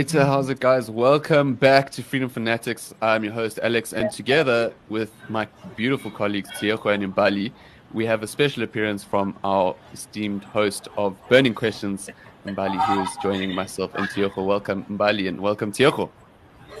Hey, 0.00 0.04
to 0.04 0.24
how's 0.24 0.48
it, 0.48 0.60
guys? 0.60 0.90
Welcome 0.90 1.52
back 1.52 1.90
to 1.90 2.02
Freedom 2.02 2.30
Fanatics. 2.30 2.94
I'm 3.02 3.22
your 3.22 3.34
host, 3.34 3.60
Alex, 3.62 3.92
and 3.92 4.10
together 4.10 4.72
with 4.88 5.12
my 5.28 5.46
beautiful 5.76 6.10
colleagues, 6.10 6.48
Tioko 6.52 6.94
and 6.94 7.14
Mbali, 7.14 7.52
we 7.92 8.06
have 8.06 8.22
a 8.22 8.26
special 8.26 8.62
appearance 8.62 9.04
from 9.04 9.36
our 9.44 9.76
esteemed 9.92 10.42
host 10.42 10.88
of 10.96 11.14
Burning 11.28 11.52
Questions, 11.52 12.08
Mbali, 12.46 12.82
who 12.86 13.02
is 13.02 13.10
joining 13.22 13.54
myself 13.54 13.94
and 13.94 14.08
Tioko. 14.08 14.42
Welcome, 14.46 14.86
Mbali, 14.86 15.28
and 15.28 15.38
welcome, 15.38 15.70
Tioko. 15.70 16.08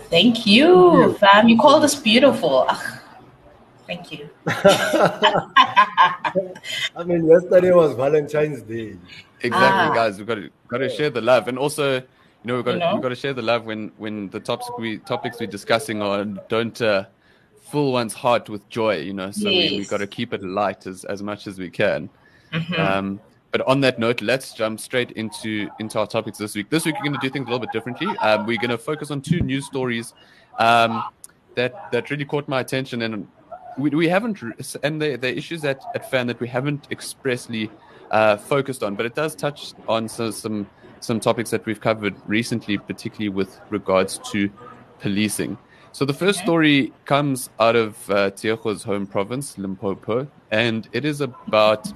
Thank 0.08 0.46
you, 0.46 1.12
fam. 1.18 1.46
You 1.46 1.58
called 1.58 1.84
us 1.84 1.96
beautiful. 1.96 2.70
Thank 3.86 4.12
you. 4.12 4.30
I 4.46 6.32
mean, 7.04 7.26
yesterday 7.26 7.72
was 7.72 7.94
Valentine's 7.96 8.62
Day. 8.62 8.96
Exactly, 9.42 9.90
Ah. 9.90 9.92
guys. 9.94 10.16
We've 10.16 10.26
got 10.26 10.36
to 10.36 10.48
got 10.68 10.78
to 10.78 10.88
share 10.88 11.10
the 11.10 11.20
love, 11.20 11.48
and 11.48 11.58
also, 11.58 12.02
you 12.42 12.48
know, 12.48 12.56
we've 12.56 12.64
got 12.64 12.72
You 12.74 12.80
to, 12.80 12.86
know? 12.86 12.92
we've 12.94 13.02
got 13.02 13.08
to 13.10 13.14
share 13.16 13.34
the 13.34 13.42
love 13.42 13.66
when 13.66 13.92
when 13.98 14.28
the 14.30 14.40
topics 14.40 14.70
we 14.78 14.98
topics 14.98 15.38
we're 15.40 15.46
discussing 15.46 16.02
are 16.02 16.24
don't 16.24 16.80
uh, 16.80 17.04
fill 17.70 17.92
one's 17.92 18.14
heart 18.14 18.48
with 18.48 18.68
joy. 18.68 18.98
You 18.98 19.12
know, 19.12 19.30
so 19.30 19.50
we 19.50 19.70
we 19.70 19.78
Yes. 19.78 19.90
got 19.90 19.98
to 19.98 20.06
keep 20.06 20.32
it 20.32 20.42
light 20.42 20.86
as 20.86 21.04
as 21.04 21.22
much 21.22 21.46
as 21.46 21.58
we 21.58 21.70
can. 21.70 22.08
Mhm. 22.52 22.78
Um, 22.78 23.20
but 23.52 23.66
on 23.66 23.80
that 23.80 23.98
note, 23.98 24.22
let's 24.22 24.54
jump 24.54 24.80
straight 24.80 25.10
into 25.12 25.68
into 25.80 25.98
our 25.98 26.06
topics 26.06 26.38
this 26.38 26.54
week. 26.54 26.70
This 26.70 26.84
week 26.86 26.94
we're 26.96 27.08
going 27.10 27.20
to 27.20 27.26
do 27.26 27.30
things 27.30 27.46
a 27.46 27.50
little 27.50 27.58
bit 27.66 27.72
differently. 27.72 28.16
Um, 28.18 28.46
we're 28.46 28.58
going 28.58 28.70
to 28.70 28.78
focus 28.78 29.10
on 29.10 29.20
two 29.20 29.40
news 29.40 29.66
stories 29.66 30.14
um, 30.58 31.02
that 31.56 31.90
that 31.92 32.10
really 32.10 32.24
caught 32.24 32.48
my 32.48 32.60
attention, 32.60 33.02
and 33.02 33.26
we, 33.76 33.90
we 33.90 34.08
haven't 34.08 34.40
and 34.82 35.02
the 35.02 35.16
the 35.16 35.36
issues 35.36 35.64
at 35.64 35.82
at 35.94 36.08
fan 36.10 36.26
that 36.28 36.40
we 36.40 36.48
haven't 36.48 36.86
expressly 36.90 37.70
uh, 38.12 38.36
focused 38.36 38.82
on, 38.82 38.94
but 38.94 39.04
it 39.04 39.14
does 39.14 39.34
touch 39.34 39.74
on 39.88 40.08
some 40.08 40.32
some 40.32 40.66
some 41.00 41.20
topics 41.20 41.50
that 41.50 41.64
we've 41.66 41.80
covered 41.80 42.14
recently, 42.26 42.78
particularly 42.78 43.30
with 43.30 43.58
regards 43.70 44.18
to 44.30 44.50
policing. 45.00 45.58
So 45.92 46.04
the 46.04 46.14
first 46.14 46.38
story 46.38 46.92
comes 47.04 47.50
out 47.58 47.74
of 47.74 48.08
uh, 48.10 48.30
home 48.84 49.06
province, 49.06 49.58
Limpopo, 49.58 50.28
and 50.50 50.88
it 50.92 51.04
is 51.04 51.20
about 51.20 51.92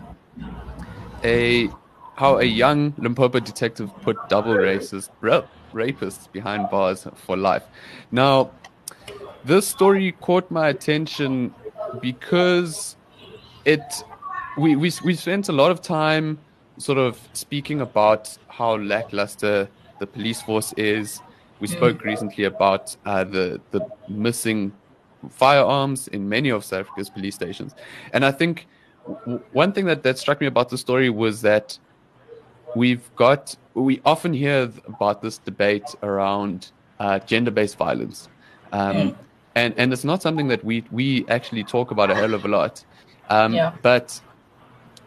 a 1.23 1.71
how 2.17 2.39
a 2.39 2.45
young 2.45 2.95
Limpopo 2.99 3.41
detective 3.41 3.91
put 4.03 4.17
double 4.29 4.55
racist 4.55 5.11
ra- 5.21 5.43
rapists 5.73 6.31
behind 6.33 6.71
bars 6.71 7.07
for 7.15 7.37
life. 7.37 7.65
Now, 8.13 8.51
this 9.45 9.67
story 9.67 10.13
caught 10.13 10.51
my 10.51 10.69
attention 10.69 11.55
because 12.01 12.97
it 13.65 13.83
we 14.57 14.77
we 14.77 14.93
we 15.05 15.15
spent 15.15 15.49
a 15.49 15.53
lot 15.53 15.71
of 15.71 15.81
time 15.81 16.39
sort 16.79 16.99
of 16.99 17.19
speaking 17.33 17.81
about 17.81 18.37
how 18.49 18.77
lackluster 18.77 19.69
the 20.01 20.07
police 20.07 20.43
force 20.43 20.73
is. 20.77 21.21
We 21.61 21.69
spoke 21.69 22.03
recently 22.05 22.45
about 22.45 22.97
uh, 23.07 23.25
the 23.25 23.61
the 23.71 23.81
missing 24.09 24.73
firearms 25.31 26.09
in 26.09 26.29
many 26.29 26.51
of 26.51 26.65
South 26.65 26.81
Africa's 26.81 27.09
police 27.09 27.35
stations, 27.37 27.75
and 28.13 28.25
I 28.25 28.33
think 28.33 28.67
w- 29.25 29.41
one 29.53 29.73
thing 29.73 29.87
that 29.87 30.03
that 30.03 30.19
struck 30.19 30.41
me 30.41 30.47
about 30.47 30.69
the 30.69 30.77
story 30.77 31.09
was 31.11 31.41
that 31.43 31.79
we've 32.75 33.09
got 33.17 33.57
we 33.75 34.01
often 34.05 34.33
hear 34.35 34.71
about 34.87 35.23
this 35.23 35.39
debate 35.39 35.85
around 36.03 36.73
uh, 37.01 37.19
gender-based 37.21 37.77
violence, 37.77 38.29
um, 38.73 38.97
Mm. 38.97 39.17
and 39.55 39.75
and 39.79 39.93
it's 39.93 40.05
not 40.05 40.23
something 40.23 40.49
that 40.49 40.63
we 40.65 40.85
we 40.91 41.25
actually 41.29 41.65
talk 41.65 41.93
about 41.93 42.11
a 42.11 42.15
hell 42.15 42.35
of 42.35 42.45
a 42.45 42.49
lot. 42.49 42.85
Um, 43.31 43.55
Yeah. 43.55 43.73
But 43.83 44.21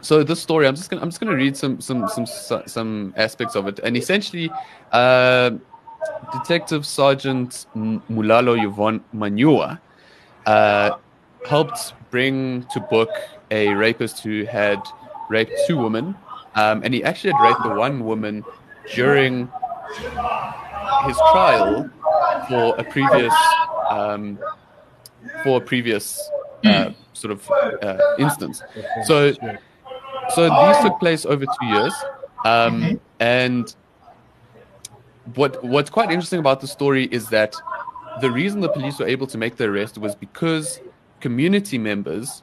so 0.00 0.22
this 0.22 0.40
story, 0.40 0.66
I'm 0.66 0.74
just 0.74 0.90
gonna 0.90 1.02
I'm 1.02 1.08
just 1.08 1.20
gonna 1.20 1.34
read 1.34 1.56
some 1.56 1.80
some 1.80 2.08
some 2.08 2.26
some 2.66 3.14
aspects 3.16 3.56
of 3.56 3.66
it, 3.66 3.80
and 3.80 3.96
essentially, 3.96 4.50
uh, 4.92 5.50
Detective 6.32 6.86
Sergeant 6.86 7.66
Mulalo 7.74 8.62
Yvonne 8.62 9.02
Manua 9.12 9.80
uh, 10.46 10.90
helped 11.46 11.94
bring 12.10 12.64
to 12.72 12.80
book 12.80 13.10
a 13.50 13.74
rapist 13.74 14.22
who 14.22 14.44
had 14.44 14.80
raped 15.28 15.52
two 15.66 15.76
women, 15.76 16.14
um, 16.54 16.82
and 16.84 16.94
he 16.94 17.02
actually 17.02 17.32
had 17.32 17.42
raped 17.42 17.62
the 17.62 17.74
one 17.74 18.04
woman 18.04 18.44
during 18.94 19.50
his 21.06 21.16
trial 21.32 21.90
for 22.48 22.74
a 22.78 22.84
previous 22.84 23.34
um, 23.90 24.38
for 25.42 25.58
a 25.58 25.60
previous 25.60 26.30
uh, 26.64 26.90
sort 27.12 27.32
of 27.32 27.50
uh, 27.82 27.98
instance. 28.18 28.62
So, 29.04 29.32
so 30.34 30.42
these 30.48 30.78
took 30.82 30.98
place 31.00 31.24
over 31.26 31.44
two 31.44 31.66
years, 31.66 31.94
um, 32.44 33.00
and 33.20 33.74
what 35.34 35.62
what's 35.64 35.90
quite 35.90 36.10
interesting 36.10 36.38
about 36.38 36.60
the 36.60 36.66
story 36.66 37.04
is 37.06 37.28
that 37.30 37.54
the 38.20 38.30
reason 38.30 38.60
the 38.60 38.68
police 38.68 38.98
were 38.98 39.06
able 39.06 39.26
to 39.26 39.38
make 39.38 39.56
the 39.56 39.64
arrest 39.64 39.98
was 39.98 40.14
because 40.14 40.80
community 41.20 41.78
members 41.78 42.42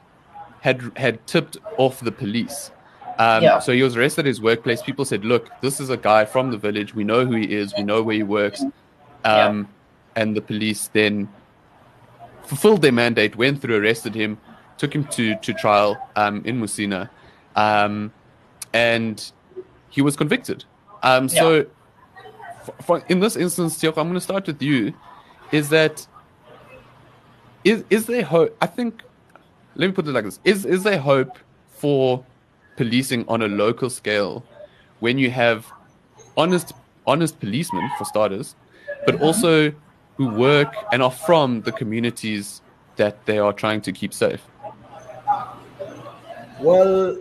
had 0.60 0.80
had 0.96 1.24
tipped 1.26 1.56
off 1.78 2.00
the 2.00 2.12
police. 2.12 2.70
Um, 3.18 3.42
Yeah. 3.42 3.58
So 3.60 3.72
he 3.72 3.82
was 3.82 3.96
arrested 3.96 4.20
at 4.20 4.26
his 4.26 4.40
workplace. 4.40 4.82
People 4.82 5.04
said, 5.04 5.24
"Look, 5.24 5.50
this 5.62 5.80
is 5.80 5.90
a 5.90 5.96
guy 5.96 6.24
from 6.24 6.50
the 6.50 6.58
village. 6.58 6.94
We 6.94 7.04
know 7.04 7.24
who 7.24 7.34
he 7.34 7.54
is. 7.54 7.72
We 7.76 7.82
know 7.82 8.02
where 8.02 8.16
he 8.16 8.22
works." 8.22 8.62
Um, 9.24 9.68
And 10.16 10.34
the 10.34 10.40
police 10.40 10.88
then 10.94 11.28
fulfilled 12.44 12.80
their 12.80 12.92
mandate, 12.92 13.36
went 13.36 13.60
through, 13.60 13.76
arrested 13.76 14.14
him, 14.14 14.38
took 14.78 14.94
him 14.94 15.04
to 15.16 15.34
to 15.36 15.52
trial 15.52 15.96
um, 16.16 16.42
in 16.44 16.60
Musina, 16.60 17.10
um, 17.56 18.12
and 18.72 19.32
he 19.88 20.02
was 20.02 20.16
convicted. 20.16 20.64
Um, 21.02 21.28
so, 21.28 21.66
f- 22.62 22.70
for, 22.84 23.02
in 23.08 23.20
this 23.20 23.36
instance, 23.36 23.78
Tioko, 23.78 23.98
I'm 23.98 24.08
going 24.08 24.14
to 24.14 24.20
start 24.20 24.46
with 24.46 24.62
you. 24.62 24.94
Is 25.52 25.68
that 25.70 26.06
is 27.64 27.84
is 27.90 28.06
there 28.06 28.22
hope? 28.22 28.56
I 28.60 28.66
think. 28.66 29.02
Let 29.74 29.88
me 29.88 29.92
put 29.92 30.06
it 30.06 30.12
like 30.12 30.24
this: 30.24 30.40
Is 30.44 30.64
is 30.64 30.82
there 30.84 30.98
hope 30.98 31.38
for 31.68 32.24
policing 32.76 33.24
on 33.28 33.42
a 33.42 33.48
local 33.48 33.90
scale 33.90 34.44
when 35.00 35.18
you 35.18 35.30
have 35.30 35.66
honest 36.36 36.72
honest 37.06 37.38
policemen 37.40 37.90
for 37.98 38.04
starters, 38.04 38.54
but 39.04 39.20
also 39.20 39.72
who 40.16 40.28
work 40.28 40.74
and 40.92 41.02
are 41.02 41.10
from 41.10 41.62
the 41.62 41.72
communities 41.72 42.62
that 42.96 43.24
they 43.26 43.38
are 43.38 43.52
trying 43.52 43.80
to 43.82 43.92
keep 43.92 44.12
safe? 44.14 44.42
Well, 46.60 47.18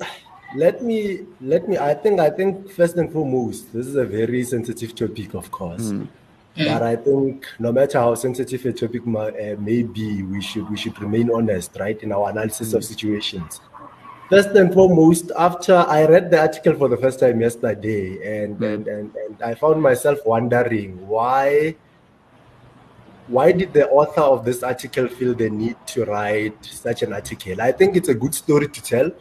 let 0.55 0.81
me 0.81 1.25
let 1.41 1.67
me. 1.67 1.77
I 1.77 1.93
think 1.93 2.19
I 2.19 2.29
think 2.29 2.71
first 2.71 2.95
and 2.95 3.11
foremost, 3.11 3.73
this 3.73 3.87
is 3.87 3.95
a 3.95 4.05
very 4.05 4.43
sensitive 4.43 4.95
topic, 4.95 5.33
of 5.33 5.51
course. 5.51 5.89
Hmm. 5.89 6.05
But 6.57 6.83
I 6.83 6.95
think 6.95 7.45
no 7.59 7.71
matter 7.73 7.99
how 7.99 8.15
sensitive 8.15 8.65
a 8.65 8.71
topic 8.71 9.05
ma- 9.05 9.35
uh, 9.45 9.55
may 9.59 9.83
be, 9.83 10.23
we 10.23 10.41
should 10.41 10.69
we 10.69 10.77
should 10.77 10.99
remain 11.01 11.29
honest, 11.29 11.75
right, 11.79 12.01
in 12.01 12.11
our 12.11 12.29
analysis 12.29 12.73
of 12.73 12.81
hmm. 12.81 12.87
situations. 12.87 13.61
First 14.29 14.49
and 14.49 14.73
foremost, 14.73 15.31
after 15.37 15.75
I 15.75 16.05
read 16.05 16.31
the 16.31 16.39
article 16.39 16.73
for 16.75 16.87
the 16.87 16.97
first 16.97 17.19
time 17.19 17.41
yesterday, 17.41 18.43
and 18.43 18.55
hmm. 18.57 18.63
and, 18.63 18.87
and, 18.87 19.15
and 19.15 19.41
I 19.41 19.55
found 19.55 19.81
myself 19.81 20.19
wondering 20.25 21.07
why 21.07 21.75
why 23.27 23.51
did 23.51 23.73
the 23.73 23.89
author 23.89 24.21
of 24.21 24.45
this 24.45 24.61
article 24.61 25.07
feel 25.07 25.33
the 25.33 25.49
need 25.49 25.75
to 25.87 26.05
write 26.05 26.63
such 26.63 27.01
an 27.01 27.13
article? 27.13 27.59
I 27.59 27.71
think 27.71 27.95
it's 27.95 28.09
a 28.09 28.13
good 28.13 28.35
story 28.35 28.67
to 28.67 28.83
tell, 28.83 29.11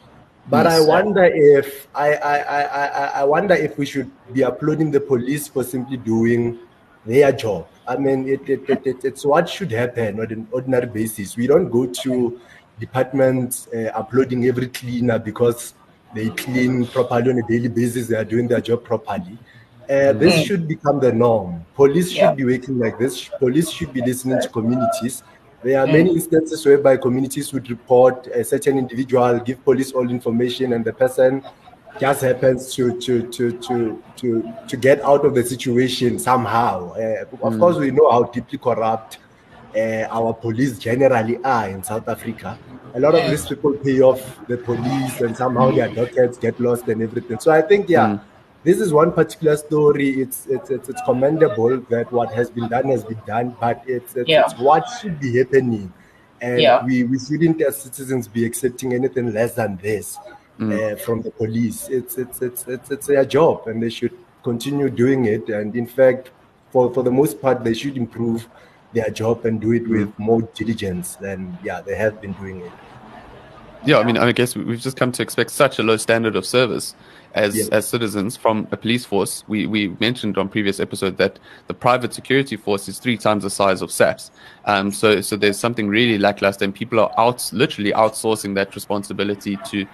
but 0.48 0.66
I 0.66 0.80
wonder 0.80 1.24
if 1.24 1.88
I, 1.94 2.14
I, 2.14 2.36
I, 2.38 2.62
I, 2.62 3.06
I 3.20 3.24
wonder 3.24 3.54
if 3.54 3.78
we 3.78 3.86
should 3.86 4.10
be 4.32 4.42
applauding 4.42 4.90
the 4.90 5.00
police 5.00 5.48
for 5.48 5.64
simply 5.64 5.96
doing 5.96 6.58
their 7.06 7.32
job. 7.32 7.66
I 7.86 7.96
mean, 7.96 8.28
it, 8.28 8.48
it, 8.48 8.68
it, 8.68 8.86
it, 8.86 9.04
it's 9.04 9.24
what 9.24 9.48
should 9.48 9.70
happen 9.72 10.20
on 10.20 10.30
an 10.32 10.48
ordinary 10.52 10.86
basis. 10.86 11.36
We 11.36 11.46
don't 11.46 11.68
go 11.70 11.86
to 11.86 12.40
departments 12.80 13.68
uh, 13.68 13.90
applauding 13.94 14.46
every 14.46 14.68
cleaner 14.68 15.18
because 15.18 15.74
they 16.14 16.30
clean 16.30 16.86
properly 16.86 17.30
on 17.30 17.38
a 17.38 17.46
daily 17.46 17.68
basis. 17.68 18.08
They 18.08 18.16
are 18.16 18.24
doing 18.24 18.48
their 18.48 18.60
job 18.60 18.84
properly. 18.84 19.38
Uh, 19.84 20.12
this 20.14 20.34
Mm. 20.34 20.46
should 20.46 20.68
become 20.68 20.98
the 20.98 21.12
norm. 21.12 21.64
Police 21.74 22.08
should 22.10 22.16
Yeah. 22.16 22.34
be 22.34 22.44
working 22.44 22.78
like 22.78 22.98
this. 22.98 23.28
Police 23.38 23.68
should 23.70 23.92
be 23.92 24.00
listening 24.00 24.40
to 24.40 24.48
communities. 24.48 25.22
There 25.64 25.80
are 25.80 25.86
Mm. 25.86 25.92
many 25.92 26.10
instances 26.10 26.64
whereby 26.66 26.96
communities 26.98 27.52
would 27.54 27.68
report 27.70 28.26
a 28.26 28.44
certain 28.44 28.76
individual, 28.78 29.38
give 29.40 29.64
police 29.64 29.92
all 29.92 30.08
information, 30.10 30.74
and 30.74 30.84
the 30.84 30.92
person 30.92 31.42
just 31.98 32.20
happens 32.22 32.74
to 32.74 32.84
to 33.00 33.22
to 33.36 33.52
to 33.66 34.02
to, 34.16 34.28
to 34.68 34.76
get 34.76 35.00
out 35.02 35.24
of 35.24 35.34
the 35.34 35.42
situation 35.42 36.18
somehow. 36.18 36.92
Uh, 36.92 37.24
of 37.48 37.58
course, 37.58 37.76
we 37.78 37.90
know 37.90 38.10
how 38.10 38.24
deeply 38.24 38.58
corrupt 38.58 39.18
uh, 39.76 40.06
our 40.18 40.32
police 40.34 40.78
generally 40.78 41.36
are 41.44 41.68
in 41.70 41.82
South 41.82 42.06
Africa. 42.08 42.58
A 42.94 43.00
lot 43.00 43.14
of 43.14 43.28
these 43.30 43.46
people 43.46 43.72
pay 43.84 44.00
off 44.02 44.20
the 44.48 44.56
police, 44.58 45.20
and 45.20 45.34
somehow 45.36 45.70
their 45.70 45.88
dockets 45.88 46.36
get 46.38 46.60
lost 46.60 46.86
and 46.88 47.00
everything. 47.02 47.38
So 47.40 47.50
I 47.52 47.62
think, 47.62 47.88
yeah, 47.88 48.06
Mm. 48.08 48.20
This 48.64 48.80
is 48.80 48.92
one 48.92 49.12
particular 49.12 49.56
story. 49.56 50.08
It's, 50.22 50.46
it's 50.46 50.70
it's 50.70 50.88
it's 50.88 51.02
commendable 51.02 51.78
that 51.90 52.10
what 52.10 52.32
has 52.32 52.50
been 52.50 52.68
done 52.68 52.86
has 52.88 53.04
been 53.04 53.20
done, 53.26 53.56
but 53.60 53.82
it's 53.86 54.16
it's, 54.16 54.28
Yeah. 54.28 54.42
it's 54.44 54.58
what 54.58 54.84
should 55.00 55.20
be 55.20 55.36
happening, 55.38 55.92
and 56.40 56.60
Yeah. 56.60 56.84
we 56.84 57.04
we 57.04 57.18
shouldn't 57.18 57.60
as 57.62 57.76
citizens 57.76 58.26
be 58.26 58.44
accepting 58.44 58.94
anything 58.94 59.32
less 59.32 59.54
than 59.54 59.78
this 59.82 60.16
uh, 60.60 60.96
from 60.96 61.22
the 61.22 61.30
police. 61.30 61.88
It's 61.88 62.16
it's 62.16 62.40
it's 62.42 62.66
it's 62.66 62.90
it's 62.90 63.06
their 63.06 63.24
job, 63.24 63.66
and 63.68 63.82
they 63.82 63.90
should 63.90 64.16
continue 64.42 64.88
doing 64.88 65.26
it. 65.26 65.48
And 65.50 65.76
in 65.76 65.86
fact, 65.86 66.30
for 66.70 66.92
for 66.92 67.02
the 67.02 67.12
most 67.12 67.40
part, 67.42 67.64
they 67.64 67.74
should 67.74 67.96
improve 67.96 68.48
their 68.94 69.10
job 69.10 69.44
and 69.44 69.60
do 69.60 69.72
it 69.72 69.86
with 69.88 70.16
more 70.18 70.42
diligence 70.54 71.16
than 71.16 71.58
yeah 71.62 71.80
they 71.82 71.96
have 71.96 72.20
been 72.22 72.32
doing 72.34 72.60
it. 72.62 72.72
Yeah, 73.86 73.98
I 73.98 74.04
mean, 74.04 74.16
I 74.16 74.32
guess 74.32 74.56
we've 74.56 74.80
just 74.80 74.96
come 74.96 75.12
to 75.12 75.22
expect 75.22 75.50
such 75.50 75.78
a 75.78 75.82
low 75.82 75.98
standard 75.98 76.36
of 76.36 76.46
service 76.46 76.94
as 77.34 77.68
as 77.70 77.86
citizens 77.86 78.36
from 78.36 78.66
a 78.70 78.76
police 78.76 79.04
force. 79.04 79.44
We 79.48 79.66
we 79.66 79.88
mentioned 80.00 80.38
on 80.38 80.48
previous 80.48 80.80
episode 80.80 81.16
that 81.18 81.38
the 81.66 81.74
private 81.74 82.14
security 82.14 82.56
force 82.56 82.88
is 82.88 82.98
three 82.98 83.16
times 83.16 83.42
the 83.42 83.50
size 83.50 83.82
of 83.82 83.90
SAPS. 83.90 84.30
Um, 84.64 84.92
so 84.92 85.20
so 85.20 85.36
there's 85.36 85.58
something 85.58 85.88
really 85.88 86.18
lackluster, 86.18 86.64
and 86.64 86.74
people 86.74 87.00
are 87.00 87.12
out 87.18 87.50
literally 87.52 87.92
outsourcing 87.92 88.54
that 88.54 88.74
responsibility 88.74 89.58
to 89.70 89.86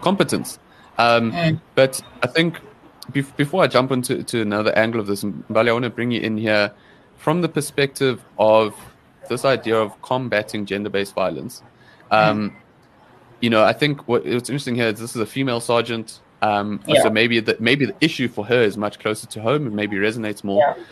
competence. 0.00 0.58
Um, 0.98 1.32
mm. 1.32 1.60
But 1.74 2.00
I 2.22 2.26
think 2.28 2.60
before 3.12 3.62
I 3.62 3.66
jump 3.66 3.90
into 3.90 4.22
to 4.22 4.40
another 4.40 4.72
angle 4.78 5.00
of 5.00 5.06
this, 5.06 5.24
Mbali, 5.24 5.68
I 5.68 5.72
want 5.72 5.84
to 5.84 5.90
bring 5.90 6.10
you 6.10 6.20
in 6.20 6.38
here 6.38 6.72
from 7.16 7.42
the 7.42 7.48
perspective 7.48 8.22
of 8.38 8.74
this 9.28 9.44
idea 9.44 9.76
of 9.76 10.00
combating 10.02 10.66
gender-based 10.66 11.14
violence. 11.14 11.62
Um, 12.10 12.50
mm. 12.50 12.54
You 13.40 13.50
know, 13.50 13.64
I 13.64 13.72
think 13.72 14.06
what, 14.08 14.24
what's 14.24 14.48
interesting 14.48 14.74
here 14.74 14.88
is 14.88 15.00
this 15.00 15.14
is 15.16 15.20
a 15.20 15.26
female 15.26 15.60
sergeant. 15.60 16.20
Um, 16.44 16.80
yeah. 16.86 17.02
So 17.02 17.10
maybe 17.10 17.40
the 17.40 17.56
maybe 17.58 17.86
the 17.86 17.96
issue 18.02 18.28
for 18.28 18.44
her 18.44 18.62
is 18.62 18.76
much 18.76 18.98
closer 18.98 19.26
to 19.26 19.40
home 19.40 19.66
and 19.66 19.74
maybe 19.74 19.96
resonates 19.96 20.44
more. 20.44 20.60
Yeah. 20.60 20.84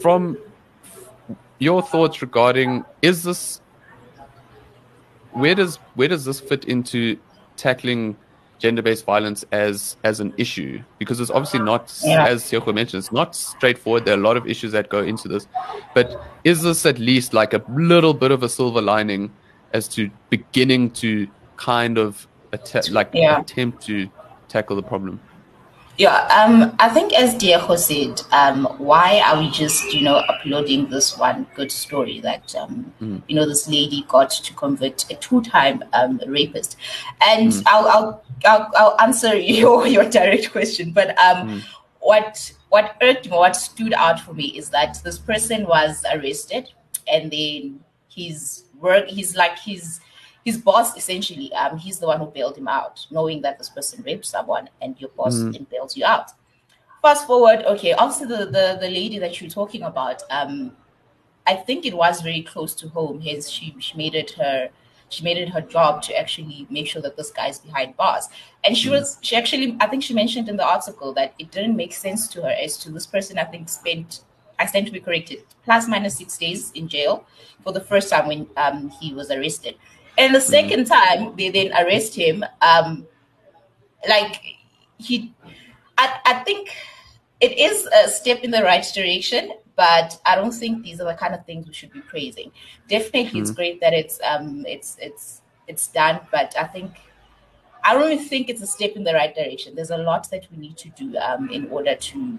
From 0.00 0.38
your 1.58 1.82
thoughts 1.82 2.22
regarding 2.22 2.84
is 3.02 3.22
this 3.22 3.60
where 5.32 5.54
does 5.54 5.76
where 5.94 6.08
does 6.08 6.24
this 6.24 6.40
fit 6.40 6.64
into 6.64 7.18
tackling 7.56 8.16
gender-based 8.58 9.04
violence 9.04 9.44
as 9.52 9.96
as 10.04 10.20
an 10.20 10.32
issue 10.36 10.82
because 10.98 11.20
it's 11.20 11.30
obviously 11.30 11.60
not 11.60 11.96
yeah. 12.04 12.26
as 12.26 12.42
Sioko 12.42 12.74
mentioned 12.74 13.00
it's 13.00 13.12
not 13.12 13.34
straightforward 13.34 14.04
there 14.04 14.14
are 14.14 14.18
a 14.18 14.22
lot 14.22 14.36
of 14.36 14.46
issues 14.46 14.72
that 14.72 14.88
go 14.88 15.02
into 15.02 15.28
this 15.28 15.46
but 15.94 16.20
is 16.44 16.62
this 16.62 16.86
at 16.86 16.98
least 16.98 17.34
like 17.34 17.52
a 17.52 17.62
little 17.70 18.14
bit 18.14 18.30
of 18.30 18.42
a 18.42 18.48
silver 18.48 18.80
lining 18.80 19.30
as 19.72 19.86
to 19.88 20.10
beginning 20.30 20.90
to 20.92 21.28
kind 21.56 21.98
of 21.98 22.26
att- 22.52 22.90
like 22.90 23.10
yeah. 23.12 23.40
attempt 23.40 23.84
to 23.84 24.08
tackle 24.48 24.76
the 24.76 24.82
problem 24.82 25.20
yeah, 25.98 26.28
um, 26.28 26.76
I 26.78 26.88
think 26.88 27.12
as 27.12 27.34
Diego 27.34 27.74
said, 27.74 28.22
um, 28.30 28.66
why 28.78 29.20
are 29.26 29.40
we 29.40 29.50
just, 29.50 29.92
you 29.92 30.02
know, 30.02 30.18
uploading 30.28 30.88
this 30.88 31.18
one 31.18 31.44
good 31.56 31.72
story 31.72 32.20
that, 32.20 32.54
um, 32.54 32.92
mm. 33.02 33.20
you 33.26 33.34
know, 33.34 33.44
this 33.44 33.68
lady 33.68 34.04
got 34.06 34.30
to 34.30 34.54
convict 34.54 35.10
a 35.10 35.16
two-time 35.16 35.82
um, 35.92 36.20
rapist? 36.28 36.76
And 37.20 37.50
mm. 37.50 37.62
I'll, 37.66 37.88
I'll, 37.88 38.24
I'll, 38.44 38.70
I'll, 38.76 39.00
answer 39.00 39.34
your, 39.36 39.88
your 39.88 40.08
direct 40.08 40.52
question, 40.52 40.92
but 40.92 41.18
um, 41.18 41.48
mm. 41.48 41.62
what 41.98 42.52
what 42.68 42.96
irked 43.02 43.28
me, 43.28 43.36
what 43.36 43.56
stood 43.56 43.94
out 43.94 44.20
for 44.20 44.34
me 44.34 44.56
is 44.56 44.70
that 44.70 45.00
this 45.02 45.18
person 45.18 45.66
was 45.66 46.04
arrested, 46.12 46.68
and 47.12 47.32
then 47.32 47.80
his 48.08 48.66
work, 48.78 49.08
he's 49.08 49.34
like 49.34 49.58
his 49.58 49.98
his 50.48 50.56
boss 50.56 50.96
essentially, 50.96 51.52
um, 51.52 51.76
he's 51.76 51.98
the 51.98 52.06
one 52.06 52.18
who 52.18 52.26
bailed 52.26 52.56
him 52.56 52.68
out, 52.68 53.06
knowing 53.10 53.42
that 53.42 53.58
this 53.58 53.68
person 53.68 54.02
raped 54.02 54.24
someone, 54.24 54.70
and 54.80 54.98
your 54.98 55.10
boss 55.10 55.34
mm. 55.36 55.52
then 55.52 55.66
bails 55.70 55.94
you 55.94 56.06
out. 56.06 56.30
Fast 57.02 57.26
forward, 57.26 57.60
okay, 57.66 57.92
obviously 57.92 58.28
the, 58.34 58.46
the 58.46 58.66
the 58.80 58.90
lady 59.00 59.18
that 59.18 59.32
you're 59.38 59.50
talking 59.50 59.82
about, 59.82 60.22
um, 60.30 60.72
I 61.46 61.54
think 61.66 61.84
it 61.84 61.94
was 62.04 62.22
very 62.28 62.42
close 62.52 62.72
to 62.76 62.88
home. 62.88 63.20
His 63.20 63.50
she 63.50 63.76
she 63.78 63.94
made 64.02 64.14
it 64.22 64.30
her 64.42 64.70
she 65.10 65.22
made 65.28 65.38
it 65.44 65.50
her 65.50 65.60
job 65.76 66.02
to 66.06 66.18
actually 66.22 66.66
make 66.70 66.86
sure 66.86 67.02
that 67.02 67.16
this 67.18 67.30
guy's 67.30 67.58
behind 67.58 67.94
bars. 67.98 68.24
And 68.64 68.72
she 68.80 68.88
mm. 68.88 68.92
was 68.92 69.18
she 69.20 69.36
actually 69.36 69.76
I 69.80 69.86
think 69.86 70.02
she 70.02 70.14
mentioned 70.14 70.48
in 70.48 70.56
the 70.56 70.68
article 70.76 71.12
that 71.18 71.34
it 71.38 71.50
didn't 71.50 71.76
make 71.76 71.92
sense 72.06 72.26
to 72.28 72.42
her 72.46 72.54
as 72.64 72.78
to 72.78 72.90
this 72.90 73.06
person 73.06 73.38
I 73.38 73.44
think 73.52 73.68
spent 73.68 74.10
I 74.58 74.66
stand 74.66 74.86
to 74.86 74.92
be 74.92 75.00
corrected 75.00 75.40
plus 75.64 75.86
minus 75.86 76.16
six 76.16 76.38
days 76.38 76.72
in 76.72 76.88
jail 76.88 77.26
for 77.62 77.72
the 77.72 77.84
first 77.92 78.08
time 78.10 78.26
when 78.28 78.46
um, 78.56 78.90
he 79.00 79.12
was 79.12 79.30
arrested. 79.30 79.76
And 80.18 80.34
the 80.34 80.40
second 80.40 80.86
time 80.86 81.36
they 81.36 81.48
then 81.48 81.72
arrest 81.72 82.14
him, 82.14 82.44
um, 82.60 83.06
like 84.08 84.42
he, 84.98 85.32
I, 85.96 86.20
I 86.26 86.34
think 86.44 86.70
it 87.40 87.56
is 87.56 87.86
a 87.86 88.08
step 88.08 88.40
in 88.40 88.50
the 88.50 88.62
right 88.64 88.84
direction, 88.94 89.52
but 89.76 90.20
I 90.26 90.34
don't 90.34 90.52
think 90.52 90.82
these 90.82 91.00
are 91.00 91.04
the 91.04 91.14
kind 91.14 91.34
of 91.34 91.46
things 91.46 91.68
we 91.68 91.72
should 91.72 91.92
be 91.92 92.00
praising. 92.00 92.50
Definitely, 92.88 93.22
mm-hmm. 93.30 93.38
it's 93.42 93.50
great 93.52 93.80
that 93.80 93.92
it's 93.92 94.18
um 94.28 94.66
it's 94.66 94.96
it's 95.00 95.42
it's 95.68 95.86
done, 95.86 96.20
but 96.32 96.52
I 96.58 96.64
think 96.64 96.98
I 97.84 97.94
don't 97.94 98.10
even 98.10 98.24
think 98.24 98.48
it's 98.48 98.60
a 98.60 98.66
step 98.66 98.96
in 98.96 99.04
the 99.04 99.14
right 99.14 99.32
direction. 99.32 99.76
There's 99.76 99.90
a 99.90 99.98
lot 99.98 100.28
that 100.30 100.48
we 100.50 100.58
need 100.58 100.76
to 100.78 100.88
do 100.90 101.16
um 101.18 101.48
in 101.50 101.68
order 101.70 101.94
to 101.94 102.38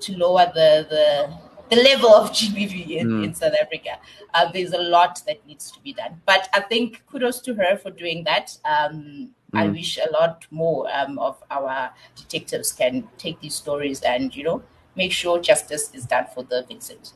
to 0.00 0.16
lower 0.16 0.50
the 0.54 0.86
the 0.88 1.47
the 1.70 1.76
level 1.76 2.10
of 2.10 2.30
GBV 2.30 2.88
in, 2.90 3.08
mm. 3.08 3.24
in 3.24 3.34
South 3.34 3.54
Africa. 3.60 3.98
Uh, 4.34 4.50
there's 4.52 4.72
a 4.72 4.78
lot 4.78 5.20
that 5.26 5.46
needs 5.46 5.70
to 5.70 5.80
be 5.80 5.92
done. 5.92 6.20
But 6.26 6.48
I 6.54 6.60
think 6.60 7.02
kudos 7.10 7.40
to 7.40 7.54
her 7.54 7.76
for 7.76 7.90
doing 7.90 8.24
that. 8.24 8.56
Um, 8.64 9.30
mm. 9.52 9.58
I 9.58 9.66
hmm. 9.66 9.72
wish 9.72 9.98
a 9.98 10.10
lot 10.12 10.46
more 10.50 10.88
um, 10.94 11.18
of 11.18 11.42
our 11.50 11.92
detectives 12.16 12.72
can 12.72 13.08
take 13.18 13.40
these 13.40 13.54
stories 13.54 14.02
and, 14.02 14.34
you 14.34 14.44
know, 14.44 14.62
make 14.96 15.12
sure 15.12 15.40
justice 15.40 15.90
is 15.94 16.04
done 16.06 16.26
for 16.34 16.42
the 16.42 16.64
victims. 16.68 17.14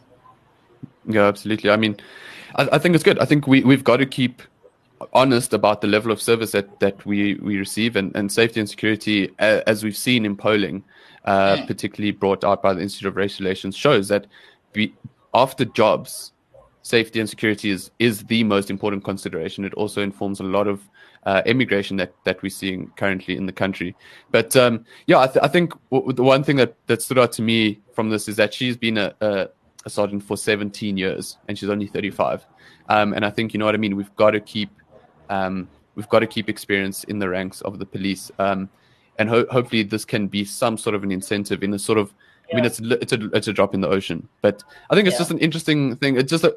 Yeah, 1.07 1.27
absolutely. 1.27 1.71
I 1.71 1.77
mean, 1.77 1.97
I, 2.55 2.69
I 2.73 2.79
think 2.79 2.95
it's 2.95 3.05
good. 3.05 3.19
I 3.19 3.25
think 3.25 3.47
we, 3.47 3.63
we've 3.65 3.85
got 3.85 3.99
to 3.99 4.07
keep 4.07 4.43
honest 5.13 5.53
about 5.53 5.81
the 5.81 5.89
level 5.89 6.13
of 6.13 6.23
service 6.23 6.53
that, 6.53 6.79
that 6.81 7.05
we, 7.05 7.35
we 7.35 7.57
receive 7.57 7.97
and, 7.97 8.15
and 8.15 8.31
safety 8.31 8.61
and 8.61 8.69
security, 8.69 9.31
as 9.39 9.83
we've 9.83 9.97
seen 9.97 10.25
in 10.25 10.37
polling 10.37 10.85
uh, 11.25 11.65
particularly 11.67 12.13
brought 12.13 12.45
out 12.45 12.63
by 12.63 12.73
the 12.73 12.81
Institute 12.81 13.09
of 13.09 13.17
Race 13.17 13.39
Relations, 13.41 13.77
shows 13.77 14.09
that 14.09 14.27
we, 14.75 14.95
after 15.35 15.65
jobs, 15.65 16.33
safety 16.83 17.21
and 17.21 17.29
security 17.29 17.71
is 17.71 17.91
is 17.99 18.25
the 18.25 18.45
most 18.45 18.71
important 18.71 19.05
consideration. 19.05 19.65
It 19.65 19.75
also 19.75 20.03
informs 20.03 20.41
a 20.41 20.45
lot 20.45 20.67
of 20.67 20.89
uh, 21.25 21.43
immigration 21.47 21.97
that 21.97 22.15
that 22.25 22.43
we're 22.43 22.51
seeing 22.51 22.91
currently 22.97 23.37
in 23.37 23.47
the 23.47 23.53
country. 23.53 23.95
But 24.31 24.57
um, 24.57 24.85
yeah, 25.07 25.21
I, 25.21 25.27
th- 25.27 25.43
I 25.43 25.49
think 25.49 25.73
w- 25.91 26.13
the 26.13 26.23
one 26.23 26.45
thing 26.45 26.57
that 26.57 26.75
that 26.87 27.03
stood 27.03 27.19
out 27.19 27.33
to 27.33 27.43
me 27.43 27.81
from 27.95 28.11
this 28.11 28.29
is 28.29 28.37
that 28.37 28.53
she's 28.53 28.77
been 28.77 28.99
a, 28.99 29.15
a, 29.21 29.49
a 29.85 29.91
sergeant 29.91 30.25
for 30.25 30.37
17 30.37 30.97
years 30.97 31.39
and 31.49 31.57
she's 31.59 31.69
only 31.69 31.87
35. 31.87 32.45
Um, 32.89 33.13
and 33.13 33.25
I 33.25 33.31
think 33.31 33.55
you 33.55 33.59
know 33.59 33.67
what 33.67 33.75
I 33.75 33.79
mean. 33.79 33.97
We've 33.97 34.15
got 34.17 34.33
to 34.33 34.41
keep 34.41 34.71
um, 35.31 35.69
we've 35.95 36.09
got 36.09 36.21
to 36.21 36.27
keep 36.27 36.49
experience 36.49 37.05
in 37.05 37.19
the 37.19 37.29
ranks 37.29 37.61
of 37.63 37.79
the 37.79 37.87
police. 37.87 38.31
Um, 38.39 38.69
and 39.19 39.29
ho- 39.29 39.47
hopefully 39.51 39.83
this 39.83 40.05
can 40.05 40.27
be 40.27 40.45
some 40.45 40.79
sort 40.79 40.95
of 40.95 41.03
an 41.03 41.13
incentive 41.13 41.63
in 41.63 41.73
a 41.75 41.79
sort 41.79 41.99
of 41.99 42.13
yeah. 42.49 42.55
I 42.55 42.57
mean, 42.57 42.65
it's 42.65 42.81
it's 42.81 43.13
a 43.13 43.31
it's 43.37 43.49
a 43.49 43.53
drop 43.53 43.75
in 43.75 43.81
the 43.81 43.89
ocean, 43.89 44.29
but 44.41 44.63
I 44.91 44.95
think 44.95 45.07
it's 45.07 45.15
yeah. 45.15 45.21
just 45.21 45.31
an 45.31 45.39
interesting 45.39 45.97
thing. 45.97 46.17
It's 46.17 46.31
just 46.31 46.45
a, 46.45 46.57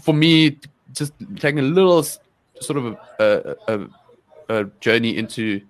for 0.00 0.14
me, 0.14 0.58
just 0.92 1.12
taking 1.36 1.58
a 1.58 1.62
little 1.62 2.02
sort 2.02 2.78
of 2.78 2.96
a, 3.18 3.56
a, 3.68 3.80
a 4.48 4.64
journey 4.80 5.16
into, 5.16 5.60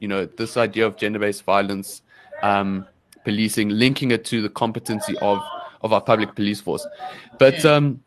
you 0.00 0.08
know, 0.08 0.26
this 0.26 0.56
idea 0.56 0.86
of 0.86 0.96
gender-based 0.96 1.44
violence, 1.44 2.02
um, 2.42 2.86
policing, 3.24 3.70
linking 3.70 4.10
it 4.10 4.24
to 4.26 4.42
the 4.42 4.48
competency 4.48 5.16
of 5.18 5.40
of 5.82 5.92
our 5.92 6.00
public 6.00 6.34
police 6.34 6.60
force. 6.60 6.86
But 7.38 7.64
um, 7.64 8.02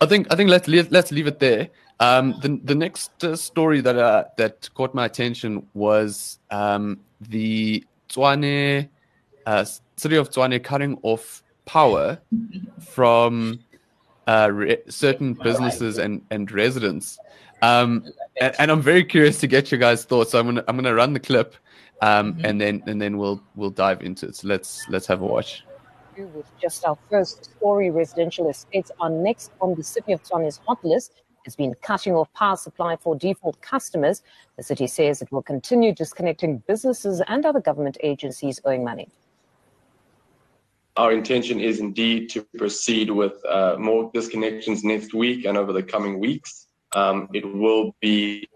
I 0.00 0.06
think 0.06 0.26
I 0.32 0.36
think 0.36 0.50
let's 0.50 0.68
let's 0.68 1.12
leave 1.12 1.26
it 1.26 1.38
there. 1.38 1.68
Um, 2.04 2.34
the 2.42 2.60
the 2.62 2.74
next 2.74 3.24
uh, 3.24 3.34
story 3.34 3.80
that 3.80 3.96
uh, 3.96 4.24
that 4.36 4.68
caught 4.74 4.94
my 4.94 5.06
attention 5.06 5.66
was 5.72 6.38
um, 6.50 7.00
the 7.20 7.84
Tshwane, 8.10 8.88
uh, 9.46 9.64
city 9.96 10.16
of 10.16 10.28
Tshwane 10.30 10.62
cutting 10.62 10.98
off 11.02 11.42
power 11.64 12.18
from 12.80 13.60
uh, 14.26 14.50
re- 14.52 14.82
certain 14.88 15.32
businesses 15.32 15.96
and, 15.98 16.20
and 16.30 16.52
residents. 16.52 17.18
Um, 17.62 18.04
and, 18.38 18.54
and, 18.58 18.70
I'm 18.70 18.82
very 18.82 19.04
curious 19.04 19.40
to 19.40 19.46
get 19.46 19.70
your 19.70 19.78
guys' 19.78 20.04
thoughts. 20.04 20.32
So 20.32 20.38
I'm 20.38 20.46
gonna 20.46 20.64
I'm 20.68 20.76
gonna 20.76 20.94
run 20.94 21.14
the 21.14 21.20
clip, 21.20 21.54
um, 22.02 22.34
mm-hmm. 22.34 22.44
and 22.44 22.60
then 22.60 22.82
and 22.86 23.00
then 23.00 23.16
we'll 23.16 23.42
we'll 23.56 23.70
dive 23.70 24.02
into 24.02 24.26
it. 24.26 24.36
So 24.36 24.48
let's 24.48 24.84
let's 24.90 25.06
have 25.06 25.22
a 25.22 25.26
watch. 25.26 25.64
With 26.18 26.46
just 26.60 26.84
our 26.84 26.98
first 27.10 27.46
story, 27.56 27.90
residential 27.90 28.50
estates 28.50 28.90
are 29.00 29.10
next 29.10 29.52
on 29.60 29.74
the 29.74 29.82
city 29.82 30.12
of 30.12 30.22
Tshwane's 30.22 30.60
hot 30.66 30.84
list 30.84 31.23
has 31.44 31.56
been 31.56 31.74
cutting 31.82 32.14
off 32.14 32.32
power 32.32 32.56
supply 32.56 32.96
for 32.96 33.14
default 33.16 33.60
customers. 33.60 34.22
The 34.56 34.62
city 34.62 34.86
says 34.86 35.22
it 35.22 35.30
will 35.30 35.42
continue 35.42 35.94
disconnecting 35.94 36.58
businesses 36.66 37.22
and 37.26 37.44
other 37.44 37.60
government 37.60 37.98
agencies 38.02 38.60
owing 38.64 38.84
money. 38.84 39.08
Our 40.96 41.12
intention 41.12 41.58
is 41.60 41.80
indeed 41.80 42.30
to 42.30 42.46
proceed 42.56 43.10
with 43.10 43.44
uh, 43.46 43.76
more 43.78 44.12
disconnections 44.12 44.84
next 44.84 45.12
week 45.12 45.44
and 45.44 45.56
over 45.58 45.72
the 45.72 45.82
coming 45.82 46.20
weeks. 46.20 46.68
Um, 46.94 47.28
it 47.34 47.44
will 47.44 47.96
be 48.00 48.48